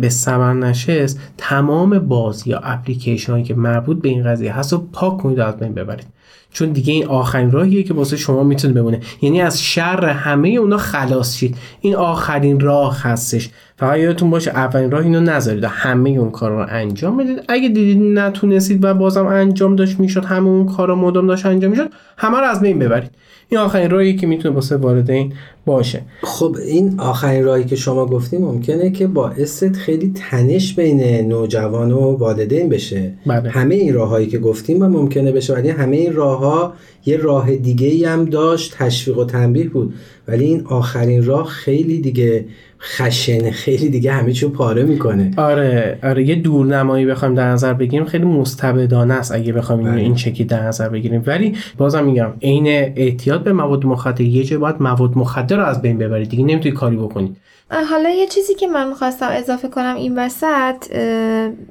به 0.02 0.10
ثمر 0.10 0.54
نشست 0.54 1.20
تمام 1.38 2.00
بازی 2.00 2.50
یا 2.50 2.60
اپلیکیشن 2.60 3.44
که 3.44 3.54
مربوط 3.54 4.02
به 4.02 4.10
این 4.10 4.24
قضیه 4.24 4.54
هست 4.54 4.74
و 4.74 4.78
پاک 4.94 5.18
کنید 5.18 5.40
از 5.40 5.58
بین 5.58 5.74
ببرید. 5.74 6.08
چون 6.52 6.70
دیگه 6.70 6.94
این 6.94 7.08
آخرین 7.08 7.52
راهیه 7.52 7.84
که 7.84 7.94
واسه 7.94 8.18
شما 8.18 8.44
می‌تونه 8.44 8.74
بمونه. 8.74 9.00
یعنی 9.22 9.42
از 9.42 9.62
شر 9.62 10.06
همه 10.06 10.50
اونا 10.50 10.78
خلاص 10.78 11.36
شید. 11.36 11.58
این 11.82 11.96
آخرین 11.96 12.60
راه 12.60 13.02
هستش. 13.02 13.50
فقط 13.80 14.00
یادتون 14.00 14.30
باشه 14.30 14.52
اولین 14.52 14.92
راه 14.92 15.04
اینو 15.04 15.20
نذارید 15.20 15.64
همه 15.64 16.10
اون 16.10 16.32
کار 16.32 16.52
رو 16.52 16.66
انجام 16.70 17.18
بدید 17.18 17.44
اگه 17.48 17.70
دیدید 17.70 18.20
نتونستید 18.20 18.84
و 18.84 18.94
بازم 18.94 19.26
انجام 19.26 19.76
داشت 19.76 20.00
می‌شد 20.00 20.26
همه 20.26 20.48
اون 20.48 20.66
کارا 20.66 20.96
مدام 20.96 21.28
داشت 21.28 21.46
انجام 21.46 21.72
می‌شد 21.72 21.90
همه 22.18 22.38
رو 22.38 22.44
از 22.44 22.62
بین 22.62 22.80
ببرید. 22.80 23.12
این 23.50 23.62
آخرین 23.62 23.90
راهی 23.90 24.16
که 24.16 24.28
می‌تونه 24.28 24.56
واسه 24.56 24.78
واردین 24.78 25.34
باشه. 25.66 26.02
خب 26.22 26.56
این 26.68 27.00
آخرین 27.00 27.44
راهی 27.44 27.64
که 27.64 27.76
شما 27.76 28.06
گفتیم 28.06 28.42
ممکنه 28.42 28.92
که 28.92 29.08
باعث 29.08 29.64
خیلی 29.64 30.14
تنش 30.16 30.74
بین 30.74 31.28
نوجوان 31.28 31.92
و 31.92 32.00
والدین 32.00 32.70
بشه. 32.70 33.12
بله. 33.26 33.50
همه 33.50 33.76
این 33.76 33.94
راههایی 33.94 34.28
که 34.28 34.40
گفتیم 34.40 34.86
ممکنه 34.86 35.32
بشه 35.32 35.54
ولی 35.54 35.70
همه 35.70 35.98
این 35.98 36.14
راهها 36.14 36.74
یه 37.06 37.18
راه 37.18 37.56
دیگه 37.56 37.88
ای 37.88 38.06
هم 38.06 38.26
داشت 38.26 38.76
تشویق 38.78 39.18
و 39.18 39.26
تنبیه 39.26 39.70
بود. 39.70 39.94
ولی 40.28 40.46
این 40.46 40.62
آخرین 40.66 41.26
راه 41.26 41.48
خیلی 41.48 42.02
دیگه 42.02 42.46
خشنه 42.82 43.52
خیلی 43.52 43.90
دیگه 43.90 44.12
همه 44.12 44.34
چیو 44.34 44.50
پاره 44.50 44.84
می‌کنه. 44.84 45.32
آره 45.38 46.00
آره 46.04 46.24
یه 46.24 46.36
دورنمایی 46.36 47.06
بخوایم 47.06 47.36
در 47.36 47.52
نظر 47.52 47.74
بگیریم 47.74 48.06
خیلی 48.06 48.26
مستبدانه 48.26 49.14
است 49.14 49.32
اگه 49.32 49.54
بخوایم 49.54 49.84
بله. 49.84 50.02
این 50.02 50.16
چکی 50.16 50.44
در 50.44 50.68
نظر 50.68 50.90
بگیریم. 50.90 51.24
ولی 51.26 51.56
بازم 51.78 52.06
میگم 52.06 52.34
عین 52.42 52.68
اعتیاد 52.96 53.44
به 53.44 53.54
مواد 53.54 53.86
مخدر 53.86 54.22
یه 54.22 54.44
جای 54.44 54.58
باید 54.60 54.76
مواد 54.80 55.18
مخدر 55.18 55.58
رو 55.58 55.64
از 55.64 55.82
بین 55.82 55.98
ببرید. 55.98 56.30
دیگه 56.30 56.44
نمی‌تونی 56.44 56.76
کاری 56.76 56.98
بکنید 56.98 57.38
حالا 57.72 58.10
یه 58.10 58.28
چیزی 58.28 58.56
که 58.56 58.68
من 58.68 58.88
می‌خواستم 58.90 59.28
اضافه 59.32 59.68
کنم 59.68 59.96
این 59.96 60.20
وسط 60.20 60.76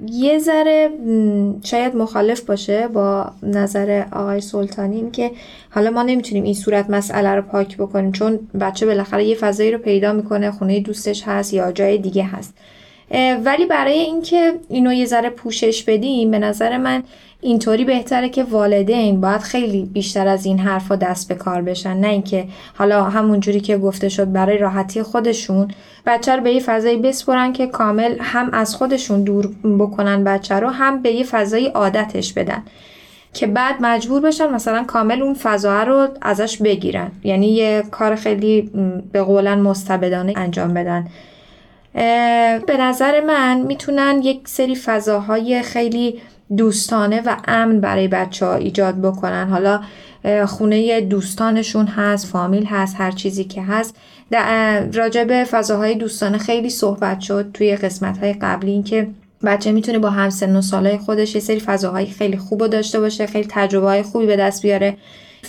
یه 0.06 0.38
ذره 0.38 0.90
شاید 1.64 1.96
مخالف 1.96 2.40
باشه 2.40 2.88
با 2.88 3.32
نظر 3.42 4.04
آقای 4.12 4.40
سلطانی 4.40 5.10
که 5.10 5.30
حالا 5.70 5.90
ما 5.90 6.02
نمی‌تونیم 6.02 6.44
این 6.44 6.54
صورت 6.54 6.90
مسئله 6.90 7.30
رو 7.34 7.42
پاک 7.42 7.76
بکنیم 7.76 8.12
چون 8.12 8.38
بچه 8.60 8.86
بالاخره 8.86 9.24
یه 9.24 9.34
فضایی 9.34 9.70
رو 9.70 9.78
پیدا 9.78 10.12
می‌کنه 10.12 10.50
خونه 10.50 10.80
دوستش 10.80 11.22
هست 11.26 11.54
یا 11.54 11.72
جای 11.72 11.98
دیگه 11.98 12.24
هست. 12.24 12.54
ولی 13.44 13.66
برای 13.66 13.98
اینکه 13.98 14.52
اینو 14.68 14.92
یه 14.92 15.06
ذره 15.06 15.30
پوشش 15.30 15.82
بدیم 15.82 16.30
به 16.30 16.38
نظر 16.38 16.76
من 16.76 17.02
اینطوری 17.40 17.84
بهتره 17.84 18.28
که 18.28 18.44
والدین 18.44 19.20
باید 19.20 19.40
خیلی 19.40 19.84
بیشتر 19.84 20.28
از 20.28 20.46
این 20.46 20.58
حرفا 20.58 20.96
دست 20.96 21.28
به 21.28 21.34
کار 21.34 21.62
بشن. 21.62 21.96
نه 21.96 22.08
اینکه 22.08 22.48
حالا 22.74 23.04
همون 23.04 23.40
جوری 23.40 23.60
که 23.60 23.78
گفته 23.78 24.08
شد 24.08 24.32
برای 24.32 24.58
راحتی 24.58 25.02
خودشون 25.02 25.68
بچه 26.06 26.36
رو 26.36 26.42
به 26.42 26.52
یه 26.52 26.60
فضایی 26.60 26.96
بسپرن 26.96 27.52
که 27.52 27.66
کامل 27.66 28.16
هم 28.20 28.50
از 28.52 28.74
خودشون 28.74 29.22
دور 29.22 29.48
بکنن 29.78 30.24
بچه 30.24 30.54
رو 30.54 30.68
هم 30.68 31.02
به 31.02 31.10
یه 31.10 31.24
فضایی 31.24 31.66
عادتش 31.66 32.32
بدن. 32.32 32.62
که 33.32 33.46
بعد 33.46 33.74
مجبور 33.80 34.20
بشن 34.20 34.50
مثلا 34.50 34.84
کامل 34.84 35.22
اون 35.22 35.34
فضا 35.34 35.82
رو 35.82 36.08
ازش 36.22 36.62
بگیرن. 36.62 37.10
یعنی 37.24 37.46
یه 37.46 37.82
کار 37.90 38.14
خیلی 38.14 38.70
به 39.12 39.22
قولن 39.22 39.60
مستبدانه 39.60 40.32
انجام 40.36 40.74
بدن. 40.74 41.06
به 42.66 42.76
نظر 42.80 43.20
من 43.20 43.60
می‌تونن 43.60 44.20
یک 44.22 44.40
سری 44.48 44.74
فضاهای 44.74 45.62
خیلی 45.62 46.20
دوستانه 46.56 47.20
و 47.20 47.36
امن 47.48 47.80
برای 47.80 48.08
بچه 48.08 48.46
ها 48.46 48.54
ایجاد 48.54 49.00
بکنن. 49.00 49.48
حالا 49.48 49.80
خونه 50.46 51.00
دوستانشون 51.00 51.86
هست 51.86 52.26
فامیل 52.26 52.64
هست 52.64 52.96
هر 52.98 53.10
چیزی 53.10 53.44
که 53.44 53.62
هست. 53.62 53.96
راجع 54.94 55.24
به 55.24 55.44
فضاهای 55.44 55.94
دوستانه 55.94 56.38
خیلی 56.38 56.70
صحبت 56.70 57.20
شد 57.20 57.50
توی 57.54 57.76
قسمت 57.76 58.18
های 58.18 58.32
قبلی 58.32 58.70
این 58.70 58.82
که 58.82 59.08
بچه 59.44 59.72
می‌تونه 59.72 59.98
با 59.98 60.10
همسن 60.10 60.56
و 60.56 60.62
سالهای 60.62 60.98
خودش 60.98 61.34
یه 61.34 61.40
سری 61.40 61.60
فضاهای 61.60 62.06
خیلی 62.06 62.36
خوب 62.36 62.66
داشته 62.66 63.00
باشه 63.00 63.26
خیلی 63.26 63.48
تجربه 63.50 63.86
های 63.86 64.02
خوبی 64.02 64.26
به 64.26 64.36
دست 64.36 64.62
بیاره. 64.62 64.96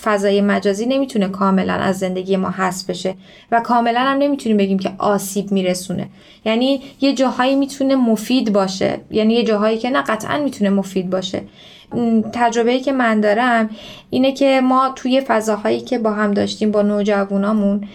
فضای 0.04 0.40
مجازی 0.40 0.86
نمی‌تونه 0.86 1.28
کاملا 1.28 1.72
از 1.74 1.98
زندگی 1.98 2.36
ما 2.36 2.50
حذف 2.50 2.90
بشه 2.90 3.14
و 3.52 3.60
کاملا 3.60 4.00
هم 4.00 4.18
نمی‌تونیم 4.18 4.56
بگیم 4.56 4.78
که 4.78 4.92
آسیب 4.98 5.52
میرسونه. 5.52 6.08
یعنی 6.44 6.82
یه 7.00 7.14
جاهایی 7.14 7.54
می‌تونه 7.54 7.96
مفید 7.96 8.52
باشه. 8.52 9.00
یعنی 9.10 9.34
یه 9.34 9.44
جاهایی 9.44 9.78
که 9.78 9.90
نه 9.90 10.02
قطعا 10.02 10.38
می‌تونه 10.38 10.70
مفید 10.70 11.10
باشه. 11.10 11.42
تجربه 12.32 12.80
که 12.80 12.92
من 12.92 13.20
دارم 13.20 13.70
اینه 14.10 14.32
که 14.32 14.60
ما 14.60 14.92
توی 14.96 15.20
فضاهایی 15.20 15.80
که 15.80 15.98
با 15.98 16.10
هم 16.12 16.30
داشتیم 16.30 16.70
با 16.70 16.82
نوجوانامون 16.82 17.88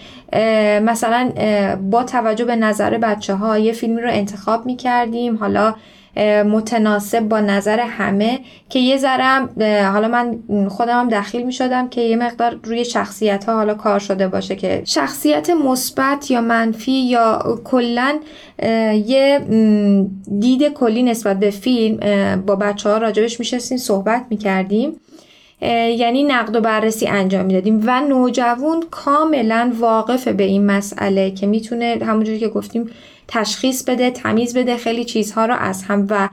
مثلا 0.82 1.32
با 1.91 2.04
توجه 2.04 2.46
به 2.46 2.56
نظر 2.56 2.98
بچه 2.98 3.36
ها 3.36 3.58
یه 3.58 3.74
فیلمی 3.74 4.02
رو 4.02 4.10
انتخاب 4.12 4.65
می 4.65 4.76
کردیم 4.76 5.38
حالا 5.38 5.76
متناسب 6.45 7.19
با 7.19 7.39
نظر 7.39 7.80
همه 7.80 8.39
که 8.69 8.80
یه 8.80 8.97
ذرم 8.97 9.49
حالا 9.93 10.08
من 10.08 10.39
خودم 10.69 10.99
هم 10.99 11.10
دخیل 11.10 11.45
می 11.45 11.54
شدم 11.54 11.89
که 11.89 12.01
یه 12.01 12.15
مقدار 12.15 12.60
روی 12.63 12.86
شخصیت 12.86 13.45
ها 13.45 13.56
حالا 13.56 13.73
کار 13.73 13.99
شده 13.99 14.28
باشه 14.28 14.56
که 14.56 14.82
شخصیت 14.86 15.49
مثبت 15.49 16.32
یا 16.32 16.41
منفی 16.41 16.91
یا 16.91 17.60
کلا 17.63 18.19
یه 19.06 19.39
دید 20.39 20.73
کلی 20.73 21.04
نسبت 21.04 21.39
به 21.39 21.49
فیلم 21.49 21.97
با 22.45 22.56
بچه 22.56 22.89
ها 22.89 22.97
راجبش 22.97 23.39
میشستیم 23.39 23.78
صحبت 23.78 24.25
می‌کردیم. 24.30 24.91
یعنی 25.97 26.23
نقد 26.23 26.56
و 26.56 26.62
بررسی 26.62 27.08
انجام 27.08 27.45
می‌دادیم 27.45 27.84
و 27.86 28.01
نوجوان 28.01 28.84
کاملا 28.91 29.73
واقف 29.80 30.28
به 30.28 30.43
این 30.43 30.65
مسئله 30.65 31.32
که 31.32 31.47
می‌تونه 31.47 31.97
همونجوری 32.01 32.39
که 32.39 32.47
گفتیم 32.47 32.89
تشخیص 33.28 33.84
بده 33.84 34.12
تمیز 34.12 34.58
بده 34.58 34.78
خیلی 34.78 35.06
چیزها 35.06 35.46
رو 35.46 35.56
از 35.56 35.84
هم 35.84 36.08
و 36.10 36.30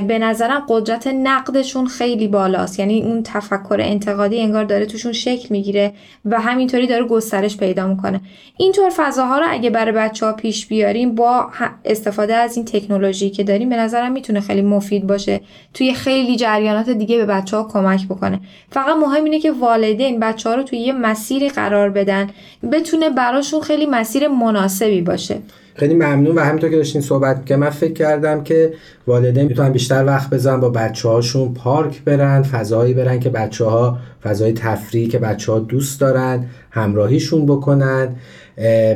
به 0.00 0.18
نظرم 0.18 0.64
قدرت 0.68 1.06
نقدشون 1.06 1.86
خیلی 1.86 2.28
بالاست. 2.28 2.78
یعنی 2.78 3.02
اون 3.02 3.22
تفکر 3.22 3.76
انتقادی 3.80 4.40
انگار 4.40 4.64
داره 4.64 4.86
توشون 4.86 5.12
شکل 5.12 5.46
می‌گیره 5.50 5.92
و 6.24 6.40
همینطوری 6.40 6.86
داره 6.86 7.04
گسترش 7.04 7.56
پیدا 7.56 7.86
می‌کنه. 7.86 8.20
اینطور 8.56 8.90
فضاها 8.96 9.38
رو 9.38 9.44
اگه 9.48 9.70
برای 9.70 9.92
بچه 9.92 10.26
ها 10.26 10.32
پیش 10.32 10.66
بیاریم 10.66 11.14
با 11.14 11.48
استفاده 11.84 12.34
از 12.34 12.56
این 12.56 12.64
تکنولوژی 12.64 13.30
که 13.30 13.44
داریم 13.44 13.68
به 13.68 13.76
نظرم 13.76 14.12
می‌تونه 14.12 14.40
خیلی 14.40 14.62
مفید 14.62 15.06
باشه 15.06 15.40
توی 15.74 15.94
خیلی 15.94 16.36
جریانات 16.36 16.90
دیگه 16.90 17.16
به 17.16 17.26
بچه 17.26 17.56
ها 17.56 17.68
کمک 17.72 18.08
بکنه. 18.08 18.40
فقط 18.70 18.96
مهم 18.96 19.24
اینه 19.24 19.40
که 19.40 19.52
والدین 19.52 20.20
بچه 20.20 20.48
ها 20.48 20.54
رو 20.54 20.62
توی 20.62 20.78
یه 20.78 20.92
مسیری 20.92 21.48
قرار 21.48 21.90
بدن 21.90 22.30
بتونه 22.72 23.10
براشون 23.10 23.60
خیلی 23.60 23.86
مسیر 23.86 24.28
مناسبی 24.28 25.00
باشه. 25.00 25.38
خیلی 25.74 25.94
ممنون 25.94 26.34
و 26.34 26.40
همینطور 26.40 26.70
که 26.70 26.76
داشتین 26.76 27.00
صحبت 27.00 27.46
که 27.46 27.56
من 27.56 27.70
فکر 27.70 27.92
کردم 27.92 28.42
که 28.42 28.72
والدین 29.06 29.46
می‌تونن 29.46 29.72
بیشتر 29.72 30.04
وقت 30.04 30.30
بزنن 30.30 30.60
با 30.60 30.68
بچه 30.68 31.08
هاشون 31.08 31.54
پارک 31.54 32.04
برن 32.04 32.42
فضایی 32.42 32.94
برن 32.94 33.20
که 33.20 33.30
بچه 33.30 33.64
ها 33.64 33.98
فضای 34.22 34.52
تفریح 34.52 35.08
که 35.08 35.18
بچه 35.18 35.52
ها 35.52 35.58
دوست 35.58 36.00
دارن 36.00 36.46
همراهیشون 36.70 37.46
بکنن 37.46 38.08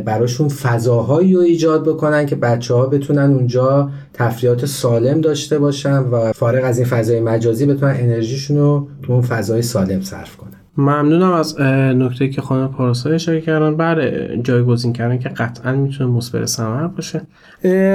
براشون 0.04 0.48
فضاهایی 0.48 1.34
رو 1.34 1.40
ایجاد 1.40 1.88
بکنن 1.88 2.26
که 2.26 2.36
بچه 2.36 2.74
ها 2.74 2.86
بتونن 2.86 3.34
اونجا 3.34 3.90
تفریحات 4.14 4.66
سالم 4.66 5.20
داشته 5.20 5.58
باشن 5.58 5.98
و 5.98 6.32
فارغ 6.32 6.64
از 6.64 6.78
این 6.78 6.86
فضای 6.86 7.20
مجازی 7.20 7.66
بتونن 7.66 7.96
انرژیشون 7.98 8.56
رو 8.56 8.88
تو 9.02 9.12
اون 9.12 9.22
فضای 9.22 9.62
سالم 9.62 10.00
صرف 10.00 10.36
کنن. 10.36 10.47
ممنونم 10.78 11.32
از 11.32 11.60
نکته 11.60 12.28
که 12.28 12.40
خانم 12.40 12.68
پاراسا 12.68 13.10
اشاره 13.10 13.40
کردن. 13.40 13.76
بر 13.76 14.36
جایگزین 14.36 14.92
کردن 14.92 15.18
که 15.18 15.28
قطعا 15.28 15.72
می‌تونه 15.72 16.10
مثبت 16.10 16.46
ثمر 16.46 16.86
باشه. 16.86 17.22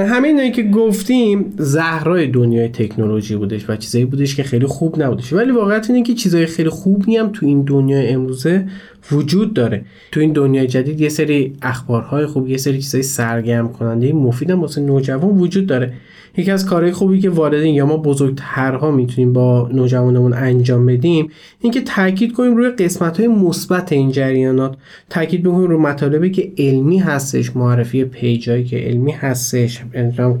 همین 0.08 0.52
که 0.52 0.62
گفتیم 0.62 1.52
زهرای 1.58 2.26
دنیای 2.26 2.68
تکنولوژی 2.68 3.36
بودش 3.36 3.70
و 3.70 3.76
چیزایی 3.76 4.04
بودش 4.04 4.36
که 4.36 4.42
خیلی 4.42 4.66
خوب 4.66 5.02
نبودش. 5.02 5.32
ولی 5.32 5.50
واقعیت 5.50 5.90
اینه 5.90 6.02
که 6.02 6.14
چیزای 6.14 6.46
خیلی 6.46 6.68
خوبی 6.68 7.16
هم 7.16 7.28
تو 7.32 7.46
این 7.46 7.62
دنیای 7.62 8.08
امروزه 8.08 8.66
وجود 9.12 9.54
داره. 9.54 9.84
تو 10.12 10.20
این 10.20 10.32
دنیای 10.32 10.66
جدید 10.66 11.00
یه 11.00 11.08
سری 11.08 11.56
اخبارهای 11.62 12.26
خوب 12.26 12.48
یه 12.48 12.56
سری 12.56 12.78
چیزای 12.82 13.02
سرگرم 13.02 13.68
کننده 13.68 14.12
مفید 14.12 14.50
هم 14.50 14.60
واسه 14.60 14.80
نوجوان 14.80 15.38
وجود 15.38 15.66
داره. 15.66 15.92
یکی 16.36 16.50
از 16.50 16.66
کارهای 16.66 16.92
خوبی 16.92 17.20
که 17.20 17.30
والدین 17.30 17.74
یا 17.74 17.86
ما 17.86 17.96
بزرگترها 17.96 18.90
می‌تونیم 18.90 19.32
با 19.32 19.68
نوجوانمون 19.72 20.32
انجام 20.32 20.86
بدیم 20.86 21.28
اینکه 21.60 21.80
تاکید 21.80 22.32
کنیم 22.32 22.56
روی 22.56 22.70
قسمت 22.78 23.20
های 23.20 23.28
مثبت 23.28 23.92
این 23.92 24.10
جریانات 24.10 24.76
تاکید 25.10 25.42
بکنیم 25.42 25.66
روی 25.66 25.78
مطالبی 25.78 26.30
که 26.30 26.52
علمی 26.58 26.98
هستش 26.98 27.56
معرفی 27.56 28.04
پیجایی 28.04 28.64
که 28.64 28.76
علمی 28.76 29.12
هستش 29.12 29.82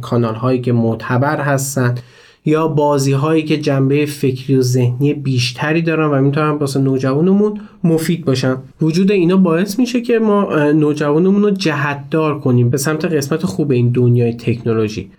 کانال 0.00 0.34
هایی 0.34 0.60
که 0.60 0.72
معتبر 0.72 1.40
هستن 1.40 1.94
یا 2.44 2.68
بازی 2.68 3.12
هایی 3.12 3.42
که 3.42 3.56
جنبه 3.56 4.06
فکری 4.06 4.56
و 4.56 4.62
ذهنی 4.62 5.14
بیشتری 5.14 5.82
دارن 5.82 6.10
و 6.10 6.22
می‌تونن 6.22 6.50
واسه 6.50 6.80
نوجوانمون 6.80 7.60
مفید 7.84 8.24
باشن. 8.24 8.56
وجود 8.80 9.12
اینا 9.12 9.36
باعث 9.36 9.78
میشه 9.78 10.00
که 10.00 10.18
ما 10.18 10.70
نوجوانمون 10.72 11.42
رو 11.42 11.50
جهتدار 11.50 12.40
کنیم 12.40 12.70
به 12.70 12.76
سمت 12.76 13.04
قسمت 13.04 13.46
خوب 13.46 13.70
این 13.70 13.88
دنیای 13.88 14.34
تکنولوژی. 14.34 15.10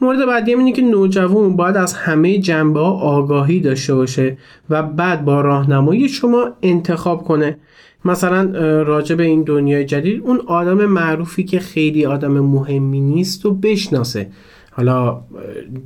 مورد 0.00 0.26
بعدی 0.26 0.54
اینه 0.54 0.72
که 0.72 0.82
نوجوان 0.82 1.56
باید 1.56 1.76
از 1.76 1.92
همه 1.92 2.38
جنبه 2.38 2.80
ها 2.80 2.90
آگاهی 2.90 3.60
داشته 3.60 3.94
باشه 3.94 4.36
و 4.70 4.82
بعد 4.82 5.24
با 5.24 5.40
راهنمایی 5.40 6.08
شما 6.08 6.50
انتخاب 6.62 7.24
کنه. 7.24 7.56
مثلا 8.04 8.42
راجع 8.82 9.14
به 9.14 9.22
این 9.22 9.42
دنیای 9.42 9.84
جدید 9.84 10.22
اون 10.24 10.40
آدم 10.46 10.84
معروفی 10.84 11.44
که 11.44 11.60
خیلی 11.60 12.06
آدم 12.06 12.40
مهمی 12.40 13.00
نیست 13.00 13.46
و 13.46 13.54
بشناسه. 13.54 14.30
حالا 14.70 15.20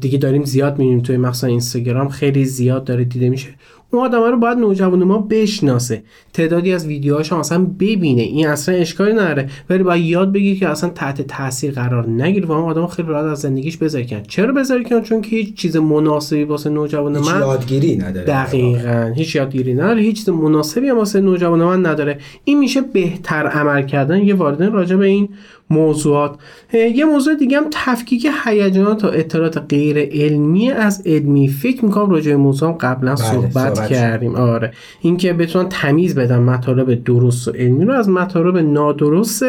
دیگه 0.00 0.18
داریم 0.18 0.44
زیاد 0.44 0.78
می‌بینیم 0.78 1.00
توی 1.00 1.16
مخصوصا 1.16 1.46
اینستاگرام 1.46 2.08
خیلی 2.08 2.44
زیاد 2.44 2.84
داره 2.84 3.04
دیده 3.04 3.28
میشه. 3.28 3.48
اون 3.94 4.04
آدم 4.04 4.22
رو 4.22 4.38
باید 4.38 4.58
نوجوان 4.58 5.04
ما 5.04 5.18
بشناسه. 5.18 6.02
تعدادی 6.32 6.72
از 6.72 6.86
ویدیوهاش 6.86 7.32
اصلا 7.32 7.64
ببینه. 7.64 8.22
این 8.22 8.46
اصلا 8.46 8.74
اشکالی 8.74 9.12
نداره. 9.12 9.48
ولی 9.70 9.82
باید 9.82 10.04
یاد 10.04 10.32
بگیره 10.32 10.58
که 10.58 10.68
اصلا 10.68 10.90
تحت 10.90 11.22
تاثیر 11.22 11.72
قرار 11.72 12.08
نگیره 12.08 12.46
و 12.46 12.52
اون 12.52 12.70
آدم 12.70 12.86
خیلی 12.86 13.08
راحت 13.08 13.24
از 13.24 13.40
زندگیش 13.40 13.76
بذاری 13.76 14.06
کن 14.06 14.22
چرا 14.22 14.52
بذاری 14.52 14.84
کن 14.84 15.02
چون 15.02 15.20
که 15.20 15.36
هیچ 15.36 15.54
چیز 15.54 15.76
مناسبی 15.76 16.44
واسه 16.44 16.70
نوجوان 16.70 17.16
هیچ 17.16 17.28
من 17.28 17.40
یادگیری 17.40 17.96
نداره. 17.96 18.26
دقیقا. 18.26 19.12
هیچ 19.16 19.36
یادگیری 19.36 19.74
نداره. 19.74 20.02
هیچ 20.02 20.16
چیز 20.16 20.28
مناسبی 20.28 20.88
هم 20.88 20.98
واسه 20.98 21.20
نوجوان 21.20 21.64
من 21.64 21.86
نداره. 21.86 22.18
این 22.44 22.58
میشه 22.58 22.80
بهتر 22.80 23.46
عمل 23.46 23.82
کردن. 23.82 24.22
یه 24.22 24.34
والدین 24.34 24.72
راجع 24.72 24.96
به 24.96 25.06
این 25.06 25.28
موضوعات. 25.74 26.36
یه 26.94 27.04
موضوع 27.04 27.34
دیگه 27.34 27.56
هم 27.56 27.64
تفکیک 27.70 28.26
هیجانات 28.44 29.04
و 29.04 29.06
اطلاعات 29.06 29.58
غیر 29.68 29.98
علمی 29.98 30.70
از 30.70 31.02
علمی. 31.06 31.48
فکر 31.48 31.84
می‌کنم 31.84 32.10
راجع 32.10 32.30
به 32.30 32.36
موضوع 32.36 32.68
هم 32.68 32.74
قبلا 32.74 33.14
بله، 33.14 33.24
صحبت 33.24 33.74
صحبت 33.74 33.88
کردیم. 33.88 34.34
آره. 34.34 34.72
اینکه 35.00 35.32
بتونن 35.32 35.68
تمیز 35.68 36.14
بدن 36.14 36.38
مطالب 36.38 37.04
درست 37.04 37.48
و 37.48 37.50
علمی 37.50 37.84
رو 37.84 37.92
از 37.92 38.08
مطالب 38.08 38.58
نادرست 38.58 39.44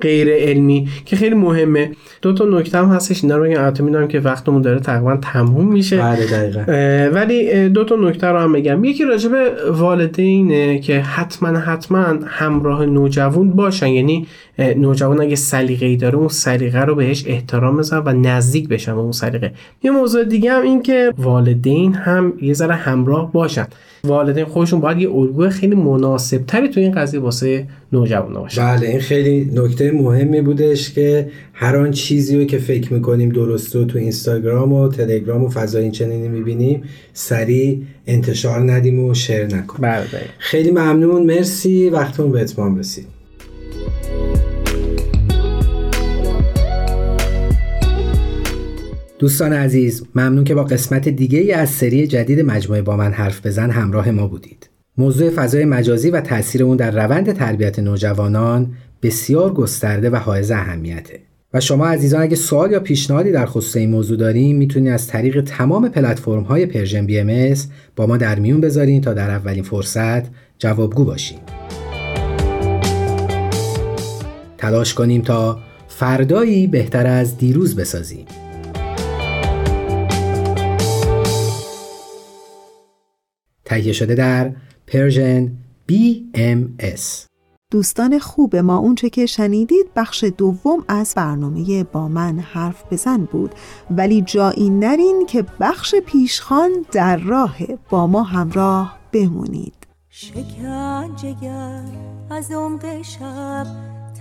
غیر 0.00 0.28
علمی 0.30 0.88
که 1.04 1.16
خیلی 1.16 1.34
مهمه. 1.34 1.90
دو 2.22 2.32
تا 2.32 2.44
نکته 2.44 2.78
هم 2.78 2.84
هستش 2.84 3.24
اینا 3.24 3.36
رو 3.36 3.44
البته 3.44 3.82
می‌دونم 3.84 4.08
که 4.08 4.20
وقتمون 4.20 4.62
داره 4.62 4.80
تقریبا 4.80 5.16
تموم 5.16 5.72
میشه. 5.72 5.96
بله 5.96 6.26
دقیقا. 6.26 6.64
ولی 7.14 7.68
دو 7.68 7.84
تا 7.84 7.96
نکته 7.96 8.26
رو 8.26 8.38
هم 8.38 8.52
بگم. 8.52 8.84
یکی 8.84 9.04
راجع 9.04 9.28
به 9.28 9.50
والدینه 9.72 10.78
که 10.78 11.00
حتما 11.00 11.48
حتما 11.48 12.06
همراه 12.26 12.86
نوجوان 12.86 13.50
باشن. 13.50 13.88
یعنی 13.88 14.26
نوجوان 14.58 15.20
اگه 15.20 15.36
سلیقه‌ای 15.36 15.96
داره 15.96 16.18
اون 16.18 16.28
سلیقه 16.28 16.80
رو 16.80 16.94
بهش 16.94 17.24
احترام 17.26 17.76
بزن 17.76 18.02
و 18.06 18.12
نزدیک 18.12 18.68
بشن 18.68 18.94
به 18.94 19.00
اون 19.00 19.12
سلیقه. 19.12 19.52
یه 19.82 19.90
موضوع 19.90 20.24
دیگه 20.24 20.52
هم 20.52 20.62
این 20.62 20.82
که 20.82 21.12
والدین 21.18 21.94
هم 21.94 22.32
یه 22.42 22.54
ذره 22.54 22.74
همراه 22.74 23.32
باشن. 23.32 23.66
والدین 24.04 24.44
خودشون 24.44 24.80
باید 24.80 24.98
یه 24.98 25.10
الگوی 25.10 25.50
خیلی 25.50 25.74
مناسب 25.74 26.46
تری 26.46 26.68
تو 26.68 26.80
این 26.80 26.92
قضیه 26.92 27.20
واسه 27.20 27.66
نوجوان 27.92 28.34
باشن. 28.34 28.62
بله 28.62 28.88
این 28.88 29.00
خیلی 29.00 29.50
نکته 29.54 29.92
مهمی 29.92 30.40
بودش 30.40 30.92
که 30.92 31.30
هر 31.52 31.76
آن 31.76 31.90
چیزی 31.90 32.38
رو 32.38 32.44
که 32.44 32.58
فکر 32.58 32.92
می‌کنیم 32.92 33.28
درسته 33.28 33.78
و 33.78 33.84
تو 33.84 33.98
اینستاگرام 33.98 34.72
و 34.72 34.88
تلگرام 34.88 35.44
و 35.44 35.48
فضای 35.48 35.82
این 35.82 35.92
چنینی 35.92 36.28
می‌بینیم 36.28 36.82
سریع 37.12 37.82
انتشار 38.06 38.72
ندیم 38.72 39.04
و 39.04 39.14
شیر 39.14 39.44
نکنیم. 39.44 39.80
بله. 39.80 40.04
خیلی 40.38 40.70
ممنون 40.70 41.26
مرسی. 41.26 41.90
وقتمون 41.90 42.32
به 42.32 42.40
اتمام 42.40 42.78
رسید. 42.78 43.13
دوستان 49.18 49.52
عزیز 49.52 50.04
ممنون 50.14 50.44
که 50.44 50.54
با 50.54 50.64
قسمت 50.64 51.08
دیگه 51.08 51.38
ای 51.38 51.52
از 51.52 51.70
سری 51.70 52.06
جدید 52.06 52.40
مجموعه 52.40 52.82
با 52.82 52.96
من 52.96 53.12
حرف 53.12 53.46
بزن 53.46 53.70
همراه 53.70 54.10
ما 54.10 54.26
بودید. 54.26 54.70
موضوع 54.98 55.30
فضای 55.30 55.64
مجازی 55.64 56.10
و 56.10 56.20
تاثیر 56.20 56.64
اون 56.64 56.76
در 56.76 56.90
روند 56.90 57.32
تربیت 57.32 57.78
نوجوانان 57.78 58.72
بسیار 59.02 59.52
گسترده 59.52 60.10
و 60.10 60.16
حائز 60.16 60.50
اهمیته. 60.50 61.20
و 61.54 61.60
شما 61.60 61.86
عزیزان 61.86 62.22
اگه 62.22 62.36
سوال 62.36 62.70
یا 62.70 62.80
پیشنهادی 62.80 63.32
در 63.32 63.46
خصوص 63.46 63.76
این 63.76 63.90
موضوع 63.90 64.16
دارین 64.16 64.56
می‌تونید 64.56 64.92
از 64.92 65.06
طریق 65.06 65.40
تمام 65.40 65.88
پلتفرم 65.88 66.42
های 66.42 66.66
Persian 66.66 67.06
BM 67.06 67.54
با 67.96 68.06
ما 68.06 68.16
در 68.16 68.38
میون 68.38 68.60
بذارین 68.60 69.00
تا 69.00 69.14
در 69.14 69.30
اولین 69.30 69.62
فرصت 69.62 70.22
جوابگو 70.58 71.04
باشیم 71.04 71.38
تلاش 74.58 74.94
کنیم 74.94 75.22
تا 75.22 75.58
فردایی 75.88 76.66
بهتر 76.66 77.06
از 77.06 77.38
دیروز 77.38 77.76
بسازیم. 77.76 78.26
تهیه 83.74 83.92
شده 83.92 84.14
در 84.14 84.52
پرژن 84.86 85.52
BMS 85.92 87.00
دوستان 87.70 88.18
خوب 88.18 88.56
ما 88.56 88.76
اونچه 88.78 89.10
که 89.10 89.26
شنیدید 89.26 89.86
بخش 89.96 90.24
دوم 90.38 90.84
از 90.88 91.14
برنامه 91.16 91.84
با 91.84 92.08
من 92.08 92.38
حرف 92.38 92.92
بزن 92.92 93.24
بود. 93.24 93.50
ولی 93.90 94.22
جایی 94.22 94.70
نرین 94.70 95.26
که 95.28 95.44
بخش 95.60 95.94
پیشخان 95.94 96.70
در 96.92 97.16
راه 97.16 97.56
با 97.90 98.06
ما 98.06 98.22
همراه 98.22 98.98
بمونید. 99.12 99.74
شکن 100.08 101.16
جگر 101.16 101.84
از 102.30 102.50
عمق 102.50 103.02
شب 103.02 103.66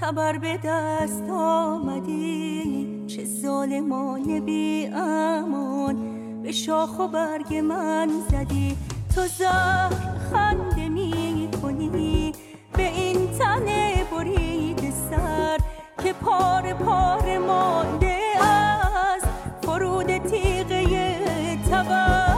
تبر 0.02 0.38
به 0.38 0.60
دست 0.66 1.24
آمدی. 1.32 2.88
چه 3.08 3.26
ظالمانه 3.42 4.42
بی 4.42 4.88
امان 4.94 5.98
به 6.44 6.52
شاخ 6.52 7.00
و 7.00 7.08
برگ 7.08 7.56
من 7.56 8.10
زدی. 8.32 8.78
تو 9.16 9.28
زهر 9.28 10.18
خنده 10.32 10.90
می 10.90 11.50
کنی 11.62 12.32
به 12.74 12.88
این 12.88 13.32
تنه 13.40 14.04
برید 14.12 14.94
سر 15.10 15.58
که 16.04 16.14
پار 16.14 16.74
پار 16.74 17.38
مانده 17.38 18.20
از 18.42 19.24
فرود 19.62 20.18
تیغه 20.18 20.86
تبر. 21.56 22.34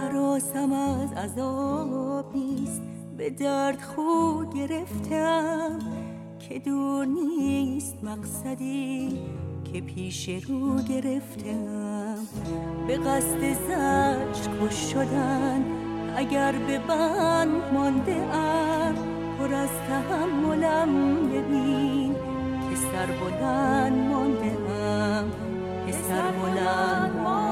حراسم 0.00 0.72
از 0.72 1.12
عذاب 1.12 2.36
نیست 2.36 2.82
به 3.16 3.30
درد 3.30 3.82
خو 3.82 4.44
گرفتم 4.44 5.78
که 6.48 6.58
دور 6.58 7.06
نیست 7.06 8.04
مقصدی 8.04 9.20
که 9.72 9.80
پیش 9.80 10.28
رو 10.28 10.82
گرفتم. 10.82 11.99
به 12.86 12.96
قصد 12.96 13.52
زجر 13.52 14.50
کش 14.60 14.92
شدن 14.92 15.64
اگر 16.16 16.52
به 16.52 16.78
بند 16.78 17.72
مانده 17.74 18.16
ام 18.16 18.94
پر 19.38 19.54
از 19.54 19.68
تحملم 19.88 21.16
ببین 21.28 22.14
که 22.70 22.76
سر 22.76 23.06
بلند 23.06 24.08
مانده 24.10 24.56
ام 24.72 25.30
که 25.86 25.92
سر 25.92 26.30
بلند 26.30 27.16
مانده 27.16 27.49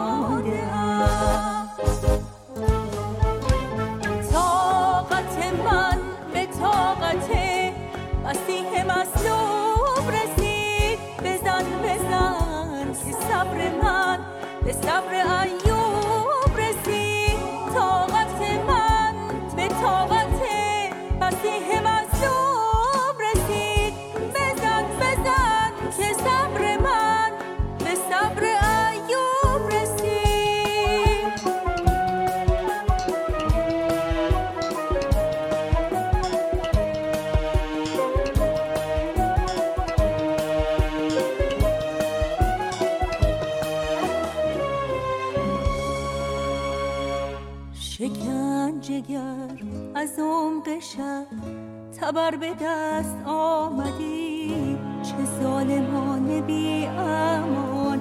تبر 52.08 52.36
به 52.36 52.54
دست 52.60 53.16
آمدی؟ 53.26 54.78
چه 55.02 55.42
ظالمانه 55.42 56.40
بی 56.40 56.86
امان. 56.86 58.00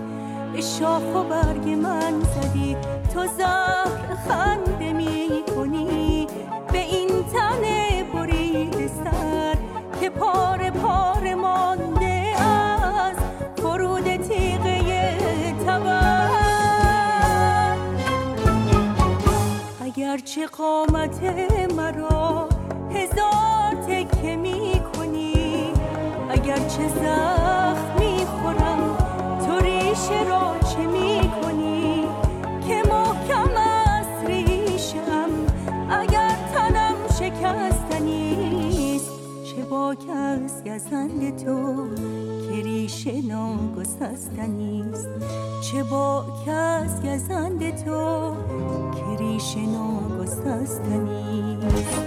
به 0.54 0.62
شاخ 0.62 1.16
و 1.16 1.24
برگ 1.24 1.70
من 1.70 2.22
زدی. 2.22 2.78
تو 3.14 3.28
زهر 3.38 4.16
خنده 4.28 4.94
می 4.94 5.44
کنی. 5.56 6.28
به 6.72 6.78
این 6.78 7.10
تنه 7.34 8.04
برید 8.14 8.88
سر 8.88 9.56
که 10.02 10.10
پار 10.10 10.70
پار 10.70 11.36
مانده 11.36 12.44
از 12.44 13.16
فرود 13.58 14.16
تیغه 14.16 14.82
تبر. 15.66 16.28
اگرچه 19.82 20.48
قامت 20.48 21.24
مرا 21.78 22.17
چه 26.78 26.88
زخم 26.88 28.00
می‌خورم. 28.00 28.98
تو 29.48 29.60
ریشه 29.60 30.24
را 30.30 30.56
چه 30.60 30.88
می‌کنی؟ 30.88 32.04
که 32.68 32.84
محکم 32.90 33.58
است 33.58 34.26
ریشم. 34.28 35.30
اگر 35.90 36.36
تنم 36.54 36.96
شکستنیست 37.20 39.12
چه 39.44 39.64
باک 39.64 40.10
از 40.10 40.64
گزند 40.64 41.46
تو 41.46 41.88
که 42.48 42.64
ریشه 42.64 43.22
ناگسستنیست 43.28 45.10
چه 45.62 45.84
باک 45.84 46.48
از 46.48 47.02
گزند 47.02 47.84
تو 47.86 48.34
که 48.92 49.18
ریشه 49.20 49.66
ناگسستنیست 49.66 52.07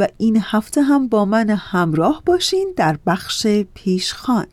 و 0.00 0.06
این 0.18 0.42
هفته 0.42 0.82
هم 0.82 1.08
با 1.08 1.24
من 1.24 1.50
همراه 1.50 2.22
باشین 2.26 2.74
در 2.76 2.98
بخش 3.06 3.46
پیشخان. 3.74 4.46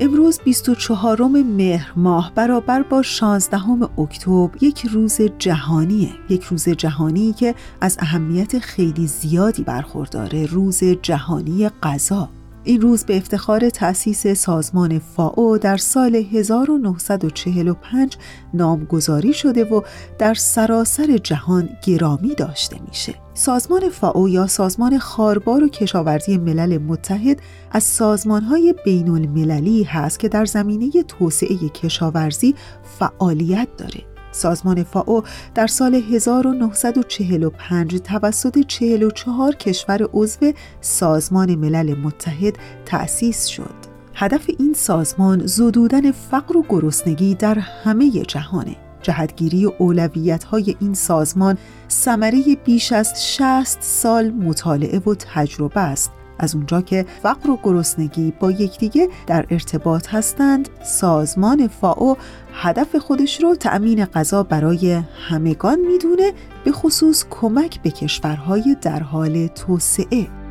امروز 0.00 0.40
24 0.44 1.22
مهر 1.26 1.92
ماه 1.96 2.32
برابر 2.34 2.82
با 2.82 3.02
16 3.02 3.60
اکتبر 3.98 4.50
یک 4.60 4.86
روز 4.86 5.20
جهانیه. 5.38 6.10
یک 6.28 6.44
روز 6.44 6.68
جهانی 6.68 7.32
که 7.32 7.54
از 7.80 7.96
اهمیت 8.00 8.58
خیلی 8.58 9.06
زیادی 9.06 9.62
برخورداره. 9.62 10.46
روز 10.46 10.84
جهانی 10.84 11.68
غذا. 11.68 12.28
این 12.64 12.80
روز 12.80 13.04
به 13.04 13.16
افتخار 13.16 13.70
تأسیس 13.70 14.26
سازمان 14.26 14.98
فاو 14.98 15.58
در 15.58 15.76
سال 15.76 16.14
1945 16.14 18.16
نامگذاری 18.54 19.32
شده 19.32 19.64
و 19.64 19.80
در 20.18 20.34
سراسر 20.34 21.16
جهان 21.16 21.68
گرامی 21.86 22.34
داشته 22.34 22.76
میشه. 22.88 23.14
سازمان 23.34 23.88
فاو 23.88 24.28
یا 24.28 24.46
سازمان 24.46 24.98
خاربار 24.98 25.64
و 25.64 25.68
کشاورزی 25.68 26.38
ملل 26.38 26.78
متحد 26.78 27.40
از 27.70 27.82
سازمانهای 27.82 28.74
بین 28.84 29.08
المللی 29.08 29.82
هست 29.82 30.18
که 30.18 30.28
در 30.28 30.44
زمینه 30.44 31.02
توسعه 31.02 31.68
کشاورزی 31.68 32.54
فعالیت 32.98 33.68
داره. 33.78 34.13
سازمان 34.34 34.82
فاو 34.82 35.22
در 35.54 35.66
سال 35.66 35.94
1945 35.94 37.98
توسط 37.98 38.58
44 38.58 39.52
کشور 39.52 40.08
عضو 40.14 40.52
سازمان 40.80 41.54
ملل 41.54 41.94
متحد 41.94 42.54
تأسیس 42.84 43.46
شد. 43.46 43.74
هدف 44.14 44.50
این 44.58 44.74
سازمان 44.74 45.46
زدودن 45.46 46.12
فقر 46.12 46.56
و 46.56 46.64
گرسنگی 46.68 47.34
در 47.34 47.58
همه 47.58 48.10
جهانه. 48.10 48.76
جهتگیری 49.02 49.66
و 49.66 49.72
اولویت 49.78 50.44
های 50.44 50.76
این 50.80 50.94
سازمان 50.94 51.58
ثمره 51.90 52.42
بیش 52.64 52.92
از 52.92 53.34
60 53.34 53.82
سال 53.82 54.30
مطالعه 54.30 54.98
و 54.98 55.14
تجربه 55.14 55.80
است 55.80 56.10
از 56.38 56.54
اونجا 56.54 56.80
که 56.80 57.06
فقر 57.22 57.50
و 57.50 57.58
گرسنگی 57.62 58.32
با 58.40 58.50
یکدیگه 58.50 59.08
در 59.26 59.46
ارتباط 59.50 60.14
هستند 60.14 60.68
سازمان 60.84 61.68
فاو 61.68 62.16
هدف 62.52 62.96
خودش 62.96 63.42
رو 63.42 63.54
تأمین 63.54 64.04
غذا 64.04 64.42
برای 64.42 65.00
همگان 65.28 65.80
می‌دونه 65.80 66.32
به 66.64 66.72
خصوص 66.72 67.24
کمک 67.30 67.82
به 67.82 67.90
کشورهای 67.90 68.76
در 68.82 69.02
حال 69.02 69.46
توسعه. 69.46 70.43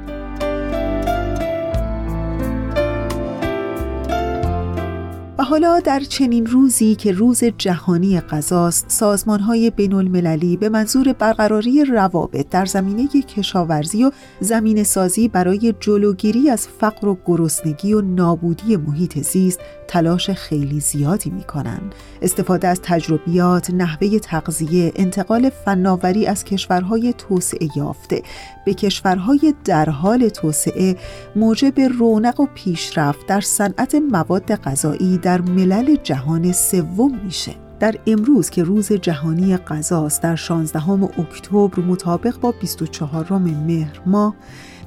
حالا 5.43 5.79
در 5.79 5.99
چنین 5.99 6.45
روزی 6.45 6.95
که 6.95 7.11
روز 7.11 7.43
جهانی 7.57 8.19
غذاست 8.19 8.85
سازمان 8.87 9.39
های 9.39 9.69
بین 9.69 9.93
المللی 9.93 10.57
به 10.57 10.69
منظور 10.69 11.13
برقراری 11.13 11.85
روابط 11.85 12.49
در 12.49 12.65
زمینه 12.65 13.07
کشاورزی 13.07 14.03
و 14.03 14.11
زمین 14.39 14.83
سازی 14.83 15.27
برای 15.27 15.73
جلوگیری 15.79 16.49
از 16.49 16.67
فقر 16.67 17.07
و 17.07 17.17
گرسنگی 17.25 17.93
و 17.93 18.01
نابودی 18.01 18.77
محیط 18.77 19.19
زیست 19.19 19.59
تلاش 19.87 20.29
خیلی 20.29 20.79
زیادی 20.79 21.29
می 21.29 21.43
کنند. 21.43 21.95
استفاده 22.21 22.67
از 22.67 22.79
تجربیات، 22.83 23.69
نحوه 23.69 24.19
تغذیه، 24.19 24.91
انتقال 24.95 25.49
فناوری 25.49 26.27
از 26.27 26.43
کشورهای 26.43 27.13
توسعه 27.17 27.69
یافته 27.75 28.21
به 28.65 28.73
کشورهای 28.73 29.53
در 29.65 29.89
حال 29.89 30.29
توسعه 30.29 30.95
موجب 31.35 31.79
رونق 31.79 32.39
و 32.39 32.47
پیشرفت 32.55 33.25
در 33.27 33.41
صنعت 33.41 33.95
مواد 33.95 34.55
غذایی 34.55 35.17
در 35.17 35.32
ملل 35.41 35.95
جهان 35.95 36.51
سوم 36.51 37.19
میشه. 37.23 37.55
در 37.79 37.95
امروز 38.07 38.49
که 38.49 38.63
روز 38.63 38.91
جهانی 38.91 39.57
غذاست 39.57 40.21
در 40.21 40.36
16 40.36 40.89
اکتبر 41.19 41.79
مطابق 41.79 42.39
با 42.39 42.51
24 42.51 43.38
مهر 43.38 44.01
ماه 44.05 44.36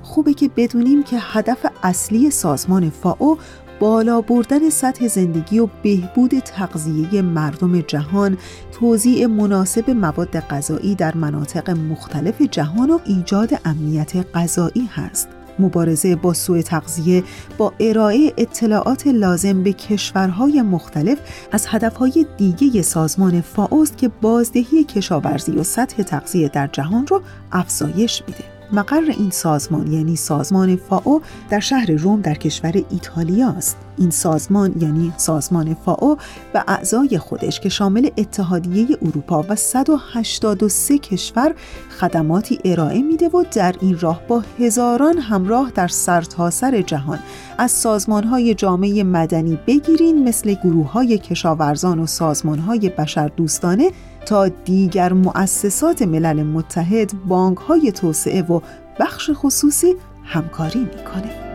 خوبه 0.03 0.35
که 0.35 0.51
بدونیم 0.57 1.03
که 1.03 1.17
هدف 1.21 1.67
اصلی 1.83 2.31
سازمان 2.31 2.91
فاو 2.91 3.39
بالا 3.81 4.21
بردن 4.21 4.71
سطح 4.71 5.09
زندگی 5.09 5.59
و 5.59 5.69
بهبود 5.83 6.39
تغذیه 6.39 7.23
مردم 7.23 7.81
جهان، 7.81 8.39
توزیع 8.73 9.27
مناسب 9.27 9.91
مواد 9.91 10.41
غذایی 10.41 10.95
در 10.95 11.17
مناطق 11.17 11.71
مختلف 11.71 12.43
جهان 12.43 12.91
و 12.91 12.99
ایجاد 13.05 13.61
امنیت 13.65 14.37
غذایی 14.37 14.91
هست. 14.95 15.36
مبارزه 15.59 16.17
با 16.17 16.35
سوء 16.35 16.63
تغذیه 16.63 17.25
با 17.59 17.73
ارائه 17.81 18.33
اطلاعات 18.37 19.07
لازم 19.07 19.63
به 19.63 19.73
کشورهای 19.73 20.63
مختلف 20.63 21.19
از 21.53 21.67
هدفهای 21.69 22.27
دیگه 22.37 22.83
سازمان 22.83 23.41
فاوست 23.41 23.99
که 23.99 24.09
بازدهی 24.09 24.85
کشاورزی 24.85 25.53
و 25.53 25.63
سطح 25.63 26.03
تغذیه 26.03 26.49
در 26.49 26.67
جهان 26.67 27.07
رو 27.07 27.23
افزایش 27.53 28.23
میده. 28.29 28.45
مقر 28.73 29.15
این 29.19 29.31
سازمان 29.31 29.93
یعنی 29.93 30.17
سازمان 30.17 30.77
فاو 30.77 31.23
در 31.51 31.61
شهر 31.61 31.91
روم 31.91 32.21
در 32.21 32.35
کشور 32.35 32.73
ایتالیا 32.91 33.49
است 33.49 33.86
این 33.99 34.11
سازمان 34.11 34.75
یعنی 34.81 35.13
سازمان 35.17 35.75
فاو 35.75 36.19
و 36.55 36.65
اعضای 36.69 37.19
خودش 37.19 37.61
که 37.61 37.69
شامل 37.69 38.09
اتحادیه 38.17 38.87
اروپا 39.03 39.45
و 39.49 39.57
183 39.57 40.99
کشور 40.99 41.55
خدماتی 42.01 42.59
ارائه 42.65 43.03
میده 43.03 43.29
و 43.29 43.45
در 43.53 43.75
این 43.81 43.99
راه 43.99 44.21
با 44.29 44.43
هزاران 44.59 45.19
همراه 45.19 45.73
در 45.75 45.89
سرتاسر 45.89 46.57
سر 46.71 46.83
جهان 46.83 47.19
از 47.59 47.71
سازمانهای 47.71 48.55
جامعه 48.55 49.05
مدنی 49.05 49.59
بگیرین 49.67 50.29
مثل 50.29 50.55
گروه 50.55 50.93
های 50.93 51.19
کشاورزان 51.19 51.99
و 51.99 52.07
سازمانهای 52.07 52.89
بشردوستانه 52.89 53.91
تا 54.27 54.49
دیگر 54.49 55.13
مؤسسات 55.13 56.03
ملل 56.03 56.43
متحد، 56.43 57.13
بانک 57.29 57.59
های 57.59 57.93
توسعه 57.93 58.43
و 58.43 58.61
بخش 59.01 59.31
خصوصی 59.35 59.95
همکاری 60.25 60.81
می‌کنه. 60.81 61.46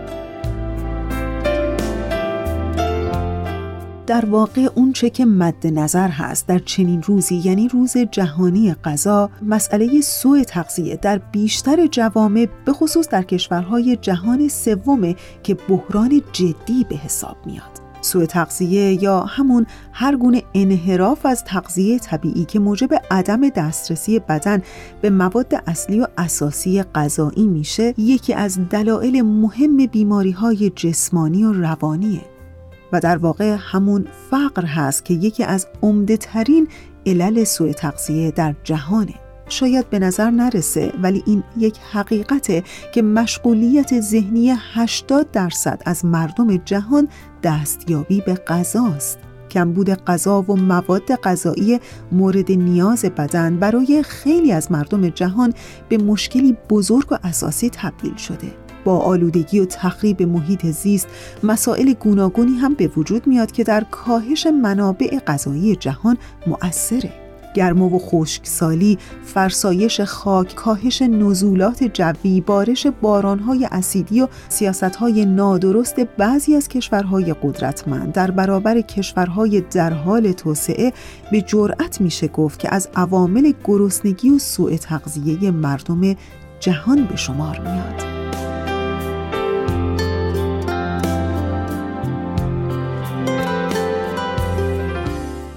در 4.11 4.25
واقع 4.25 4.69
اون 4.75 4.93
چه 4.93 5.09
که 5.09 5.25
مد 5.25 5.67
نظر 5.67 6.07
هست 6.07 6.47
در 6.47 6.59
چنین 6.59 7.03
روزی 7.03 7.41
یعنی 7.45 7.67
روز 7.67 7.97
جهانی 7.97 8.73
غذا 8.73 9.29
مسئله 9.41 10.01
سوء 10.01 10.43
تغذیه 10.43 10.95
در 10.95 11.17
بیشتر 11.17 11.87
جوامع 11.87 12.47
به 12.65 12.73
خصوص 12.73 13.09
در 13.09 13.23
کشورهای 13.23 13.97
جهان 14.01 14.47
سومه 14.47 15.15
که 15.43 15.53
بحران 15.53 16.21
جدی 16.33 16.85
به 16.89 16.95
حساب 16.95 17.37
میاد. 17.45 17.81
سوء 18.01 18.25
تغذیه 18.25 19.03
یا 19.03 19.19
همون 19.19 19.65
هر 19.91 20.15
گونه 20.15 20.43
انحراف 20.53 21.25
از 21.25 21.43
تغذیه 21.43 21.99
طبیعی 21.99 22.45
که 22.45 22.59
موجب 22.59 22.89
عدم 23.11 23.49
دسترسی 23.49 24.19
بدن 24.19 24.61
به 25.01 25.09
مواد 25.09 25.53
اصلی 25.67 25.99
و 25.99 26.07
اساسی 26.17 26.83
غذایی 26.83 27.47
میشه 27.47 27.93
یکی 27.97 28.33
از 28.33 28.69
دلایل 28.69 29.21
مهم 29.21 29.77
بیماری 29.85 30.31
های 30.31 30.69
جسمانی 30.69 31.43
و 31.43 31.53
روانیه. 31.53 32.40
و 32.91 32.99
در 32.99 33.17
واقع 33.17 33.57
همون 33.59 34.07
فقر 34.31 34.65
هست 34.65 35.05
که 35.05 35.13
یکی 35.13 35.43
از 35.43 35.67
عمده 35.81 36.17
ترین 36.17 36.67
علل 37.05 37.43
سوء 37.43 37.71
تغذیه 37.71 38.31
در 38.31 38.55
جهانه 38.63 39.13
شاید 39.51 39.89
به 39.89 39.99
نظر 39.99 40.29
نرسه 40.29 40.93
ولی 41.01 41.23
این 41.25 41.43
یک 41.57 41.77
حقیقته 41.91 42.63
که 42.93 43.01
مشغولیت 43.01 44.01
ذهنی 44.01 44.53
80 44.73 45.31
درصد 45.31 45.81
از 45.85 46.05
مردم 46.05 46.57
جهان 46.57 47.07
دستیابی 47.43 48.21
به 48.21 48.33
غذاست. 48.33 49.19
کمبود 49.51 49.89
غذا 49.89 50.41
و 50.41 50.55
مواد 50.55 51.15
غذایی 51.15 51.79
مورد 52.11 52.51
نیاز 52.51 53.05
بدن 53.05 53.57
برای 53.57 54.03
خیلی 54.03 54.51
از 54.51 54.71
مردم 54.71 55.09
جهان 55.09 55.53
به 55.89 55.97
مشکلی 55.97 56.57
بزرگ 56.69 57.11
و 57.11 57.17
اساسی 57.23 57.69
تبدیل 57.69 58.15
شده. 58.15 58.60
با 58.83 58.99
آلودگی 58.99 59.59
و 59.59 59.65
تخریب 59.65 60.23
محیط 60.23 60.65
زیست 60.65 61.07
مسائل 61.43 61.93
گوناگونی 61.93 62.57
هم 62.57 62.73
به 62.73 62.87
وجود 62.87 63.27
میاد 63.27 63.51
که 63.51 63.63
در 63.63 63.85
کاهش 63.91 64.47
منابع 64.47 65.19
غذایی 65.19 65.75
جهان 65.75 66.17
مؤثره 66.47 67.21
گرما 67.53 67.89
و 67.89 67.99
خشکسالی، 67.99 68.97
فرسایش 69.25 70.01
خاک، 70.01 70.55
کاهش 70.55 71.01
نزولات 71.01 71.83
جوی، 71.83 72.41
بارش 72.41 72.87
بارانهای 72.87 73.67
اسیدی 73.71 74.21
و 74.21 74.27
سیاستهای 74.49 75.25
نادرست 75.25 75.99
بعضی 75.99 76.55
از 76.55 76.67
کشورهای 76.67 77.35
قدرتمند 77.43 78.13
در 78.13 78.31
برابر 78.31 78.81
کشورهای 78.81 79.61
در 79.61 79.93
حال 79.93 80.31
توسعه 80.31 80.93
به 81.31 81.41
جرأت 81.41 82.01
میشه 82.01 82.27
گفت 82.27 82.59
که 82.59 82.75
از 82.75 82.89
عوامل 82.95 83.53
گرسنگی 83.63 84.29
و 84.29 84.39
سوء 84.39 84.77
تغذیه 84.77 85.51
مردم 85.51 86.15
جهان 86.59 87.05
به 87.05 87.15
شمار 87.15 87.59
میاد. 87.59 88.20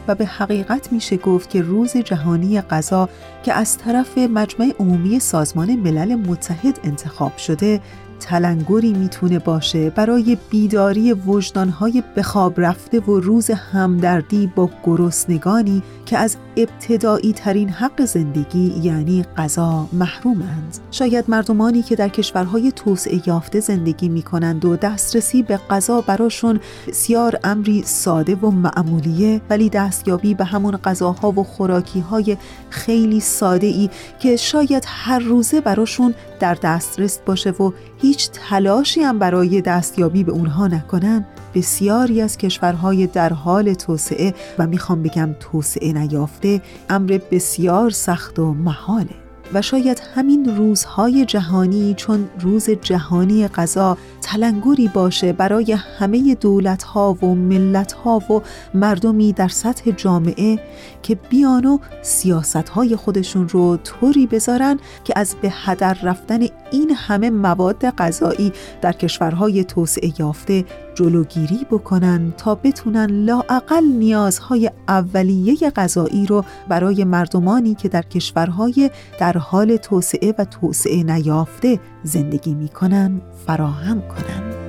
و 0.09 0.15
به 0.15 0.27
حقیقت 0.27 0.93
میشه 0.93 1.17
گفت 1.17 1.51
که 1.51 1.63
روز 1.63 1.97
جهانی 1.97 2.61
غذا 2.61 3.09
که 3.43 3.53
از 3.53 3.79
طرف 3.79 4.19
مجمع 4.19 4.75
عمومی 4.81 5.21
سازمان 5.21 5.77
ملل 5.77 6.15
متحد 6.15 6.81
انتخاب 6.85 7.37
شده 7.37 7.81
تلنگری 8.21 8.93
می‌تونه 8.93 9.39
باشه 9.39 9.91
برای 9.91 10.39
بیداری 10.51 11.12
وجدانهای 11.12 12.03
به 12.15 12.23
خواب 12.23 12.61
رفته 12.61 13.01
و 13.01 13.21
روز 13.21 13.51
همدردی 13.51 14.53
با 14.57 14.71
گرسنگانی 14.85 15.83
که 16.07 16.19
از 16.19 16.37
ابتدایی 16.57 17.33
ترین 17.33 17.69
حق 17.69 18.05
زندگی 18.05 18.75
یعنی 18.83 19.25
غذا 19.37 19.89
محرومند. 19.93 20.79
شاید 20.91 21.25
مردمانی 21.29 21.83
که 21.83 21.97
در 21.97 22.09
کشورهای 22.09 22.73
توسعه 22.73 23.21
یافته 23.27 23.61
زندگی 23.61 24.09
می 24.09 24.23
کنند 24.23 24.65
و 24.65 24.77
دسترسی 24.77 25.43
به 25.43 25.57
غذا 25.57 26.01
براشون 26.01 26.61
بسیار 26.87 27.39
امری 27.45 27.83
ساده 27.83 28.35
و 28.35 28.51
معمولیه 28.51 29.41
ولی 29.51 29.69
دستیابی 29.69 30.35
به 30.35 30.45
همون 30.45 30.77
غذاها 30.77 31.31
و 31.31 31.45
خوراکی 31.45 32.01
های 32.01 32.37
خیلی 32.71 33.21
ساده 33.21 33.67
ای 33.67 33.91
که 34.19 34.37
شاید 34.37 34.85
هر 34.87 35.19
روزه 35.19 35.61
براشون 35.61 36.15
در 36.41 36.55
دسترس 36.55 37.19
باشه 37.27 37.51
و 37.51 37.73
هیچ 38.05 38.31
تلاشی 38.31 39.01
هم 39.01 39.19
برای 39.19 39.61
دستیابی 39.61 40.25
به 40.25 40.33
اونها 40.33 40.67
نکنن. 40.67 41.27
بسیاری 41.55 42.21
از 42.21 42.39
کشورهای 42.39 43.07
در 43.07 43.33
حال 43.33 43.75
توسعه 43.75 44.35
و 44.59 44.67
می‌خوام 44.67 45.03
بگم 45.03 45.35
توسعه 45.41 45.93
نیافته 45.93 46.63
امر 46.91 47.19
بسیار 47.31 47.91
سخت 47.91 48.39
و 48.39 48.55
محاله. 48.55 49.25
و 49.53 49.63
شاید 49.63 50.03
همین 50.15 50.57
روزهای 50.57 51.25
جهانی 51.25 51.95
چون 51.95 52.29
روز 52.41 52.71
جهانی 52.71 53.49
غذا 53.49 53.99
تلنگری 54.21 54.89
باشه 54.89 55.33
برای 55.33 55.73
همه 55.73 56.35
دولتها 56.35 57.13
و 57.13 57.35
ملتها 57.35 58.19
و 58.19 58.43
مردمی 58.75 59.33
در 59.33 59.49
سطح 59.49 59.91
جامعه 59.91 60.59
که 61.03 61.15
بیان 61.15 61.65
و 61.65 61.79
سیاستهای 62.03 62.97
خودشون 62.97 63.49
رو 63.49 63.77
طوری 63.77 64.27
بذارن 64.27 64.79
که 65.05 65.13
از 65.17 65.37
به 65.43 65.53
هدر 65.53 65.97
رفتن 66.03 66.41
این 66.71 66.91
همه 66.91 67.31
مواد 67.31 67.91
غذایی 67.91 68.53
در 68.83 68.93
کشورهای 68.93 69.65
توسعه 69.65 70.12
یافته 70.19 70.65
جلوگیری 70.95 71.67
بکنن 71.71 72.33
تا 72.37 72.55
بتونن 72.55 73.07
لاعقل 73.07 73.85
نیازهای 73.85 74.71
اولیه 74.89 75.71
غذایی 75.71 76.27
رو 76.27 76.45
برای 76.69 77.05
مردمانی 77.05 77.75
که 77.75 77.89
در 77.89 78.03
کشورهای 78.03 78.91
در 79.19 79.39
حال 79.39 79.77
توسعه 79.77 80.35
و 80.39 80.45
توسعه 80.45 81.03
نیافته 81.03 81.81
زندگی 82.03 82.55
می‌کنن 82.55 83.21
فراهم 83.47 84.01
کنن. 84.01 84.64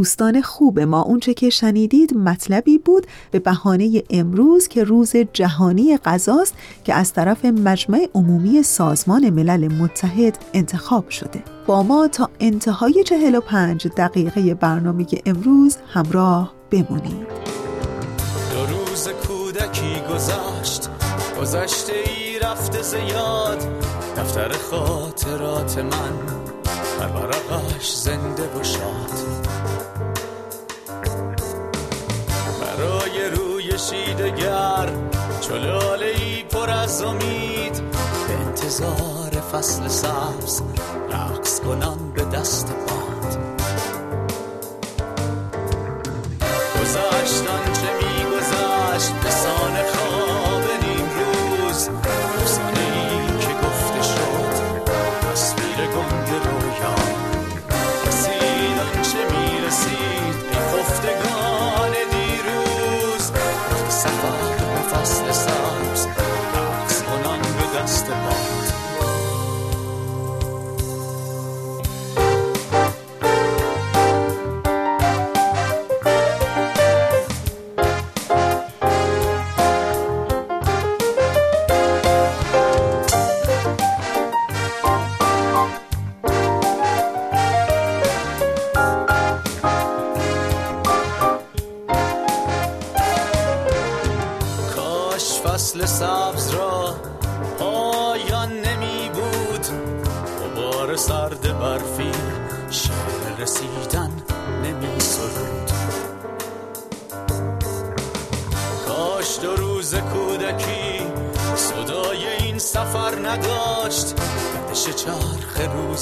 دوستان 0.00 0.42
خوب 0.42 0.80
ما. 0.80 1.02
اونچه 1.02 1.34
که 1.34 1.50
شنیدید 1.50 2.16
مطلبی 2.16 2.78
بود 2.78 3.06
به 3.30 3.38
بهانه 3.38 4.02
امروز 4.10 4.68
که 4.68 4.84
روز 4.84 5.12
جهانی 5.32 5.96
غذاست 5.96 6.54
که 6.84 6.94
از 6.94 7.12
طرف 7.12 7.44
مجمع 7.44 8.08
عمومی 8.14 8.62
سازمان 8.62 9.30
ملل 9.30 9.72
متحد 9.72 10.38
انتخاب 10.54 11.08
شده. 11.08 11.42
با 11.66 11.82
ما 11.82 12.08
تا 12.08 12.30
انتهای 12.40 13.04
45 13.04 13.86
دقیقه 13.86 14.54
برنامه 14.54 15.06
امروز 15.26 15.76
همراه 15.92 16.54
بمونید. 16.70 17.26
دو 18.52 18.66
روز 18.66 19.08
کودکی 19.08 19.94
گذشت 20.14 20.88
گذشته 21.40 21.92
ای 21.92 22.38
رفته 22.38 22.82
زیاد 22.82 23.58
دفتر 24.16 24.52
خاطرات 24.52 25.78
من 25.78 26.40
بر 27.00 27.08
ورقش 27.08 27.92
زنده 27.92 28.42
و 28.42 28.62
شیدگر 33.76 34.88
چلاله 35.40 36.06
ای 36.06 36.42
پر 36.42 36.70
از 36.70 37.02
امید 37.02 37.72
به 38.28 38.34
انتظار 38.46 39.30
فصل 39.52 39.88
سبز 39.88 40.62
رقص 41.10 41.60
کنم 41.60 42.12
به 42.14 42.24
دست 42.24 42.66
باد. 42.66 43.38
گذشتن 46.80 47.69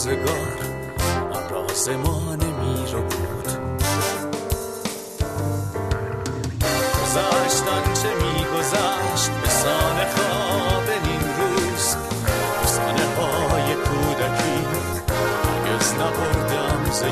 روزگار 0.09 0.49
راز 1.51 1.89
ما 1.89 2.35
نمی 2.35 2.93
رو 2.93 3.03
بود. 3.03 3.49
گذشتن 7.03 7.93
چه 8.03 8.09
میگذشت 8.15 9.31
به 9.43 9.49
سان 9.49 9.97
خواب 10.05 10.85
نیم 11.05 11.35
روز 11.39 11.97
افسانه 12.63 13.07
های 13.17 13.75
کودکی 13.75 14.67
هرگز 15.45 15.93
نبردم 15.95 16.91
ز 16.93 17.03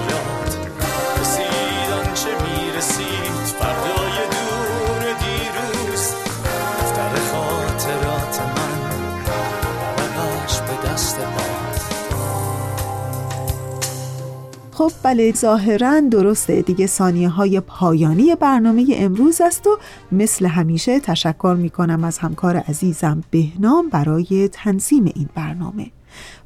خب 14.76 14.92
بله 15.02 15.32
ظاهرا 15.32 16.00
درسته. 16.00 16.62
دیگه 16.62 16.86
ثانیه 16.86 17.28
های 17.28 17.60
پایانی 17.60 18.34
برنامه 18.34 18.86
امروز 18.92 19.40
است 19.40 19.66
و 19.66 19.78
مثل 20.12 20.46
همیشه 20.46 21.00
تشکر 21.00 21.56
می 21.58 21.70
کنم 21.70 22.04
از 22.04 22.18
همکار 22.18 22.56
عزیزم 22.56 23.24
بهنام 23.30 23.88
برای 23.88 24.48
تنظیم 24.52 25.12
این 25.14 25.28
برنامه. 25.34 25.90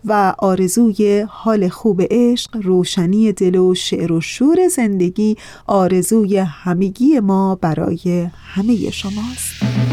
و 0.04 0.34
آرزوی 0.38 1.26
حال 1.28 1.68
خوب 1.68 2.02
عشق 2.10 2.56
روشنی 2.62 3.32
دل 3.32 3.56
و 3.56 3.74
شعر 3.74 4.12
و 4.12 4.20
شور 4.20 4.68
زندگی 4.68 5.36
آرزوی 5.66 6.36
همگی 6.36 7.20
ما 7.20 7.54
برای 7.54 8.28
همه 8.54 8.90
شماست. 8.90 9.89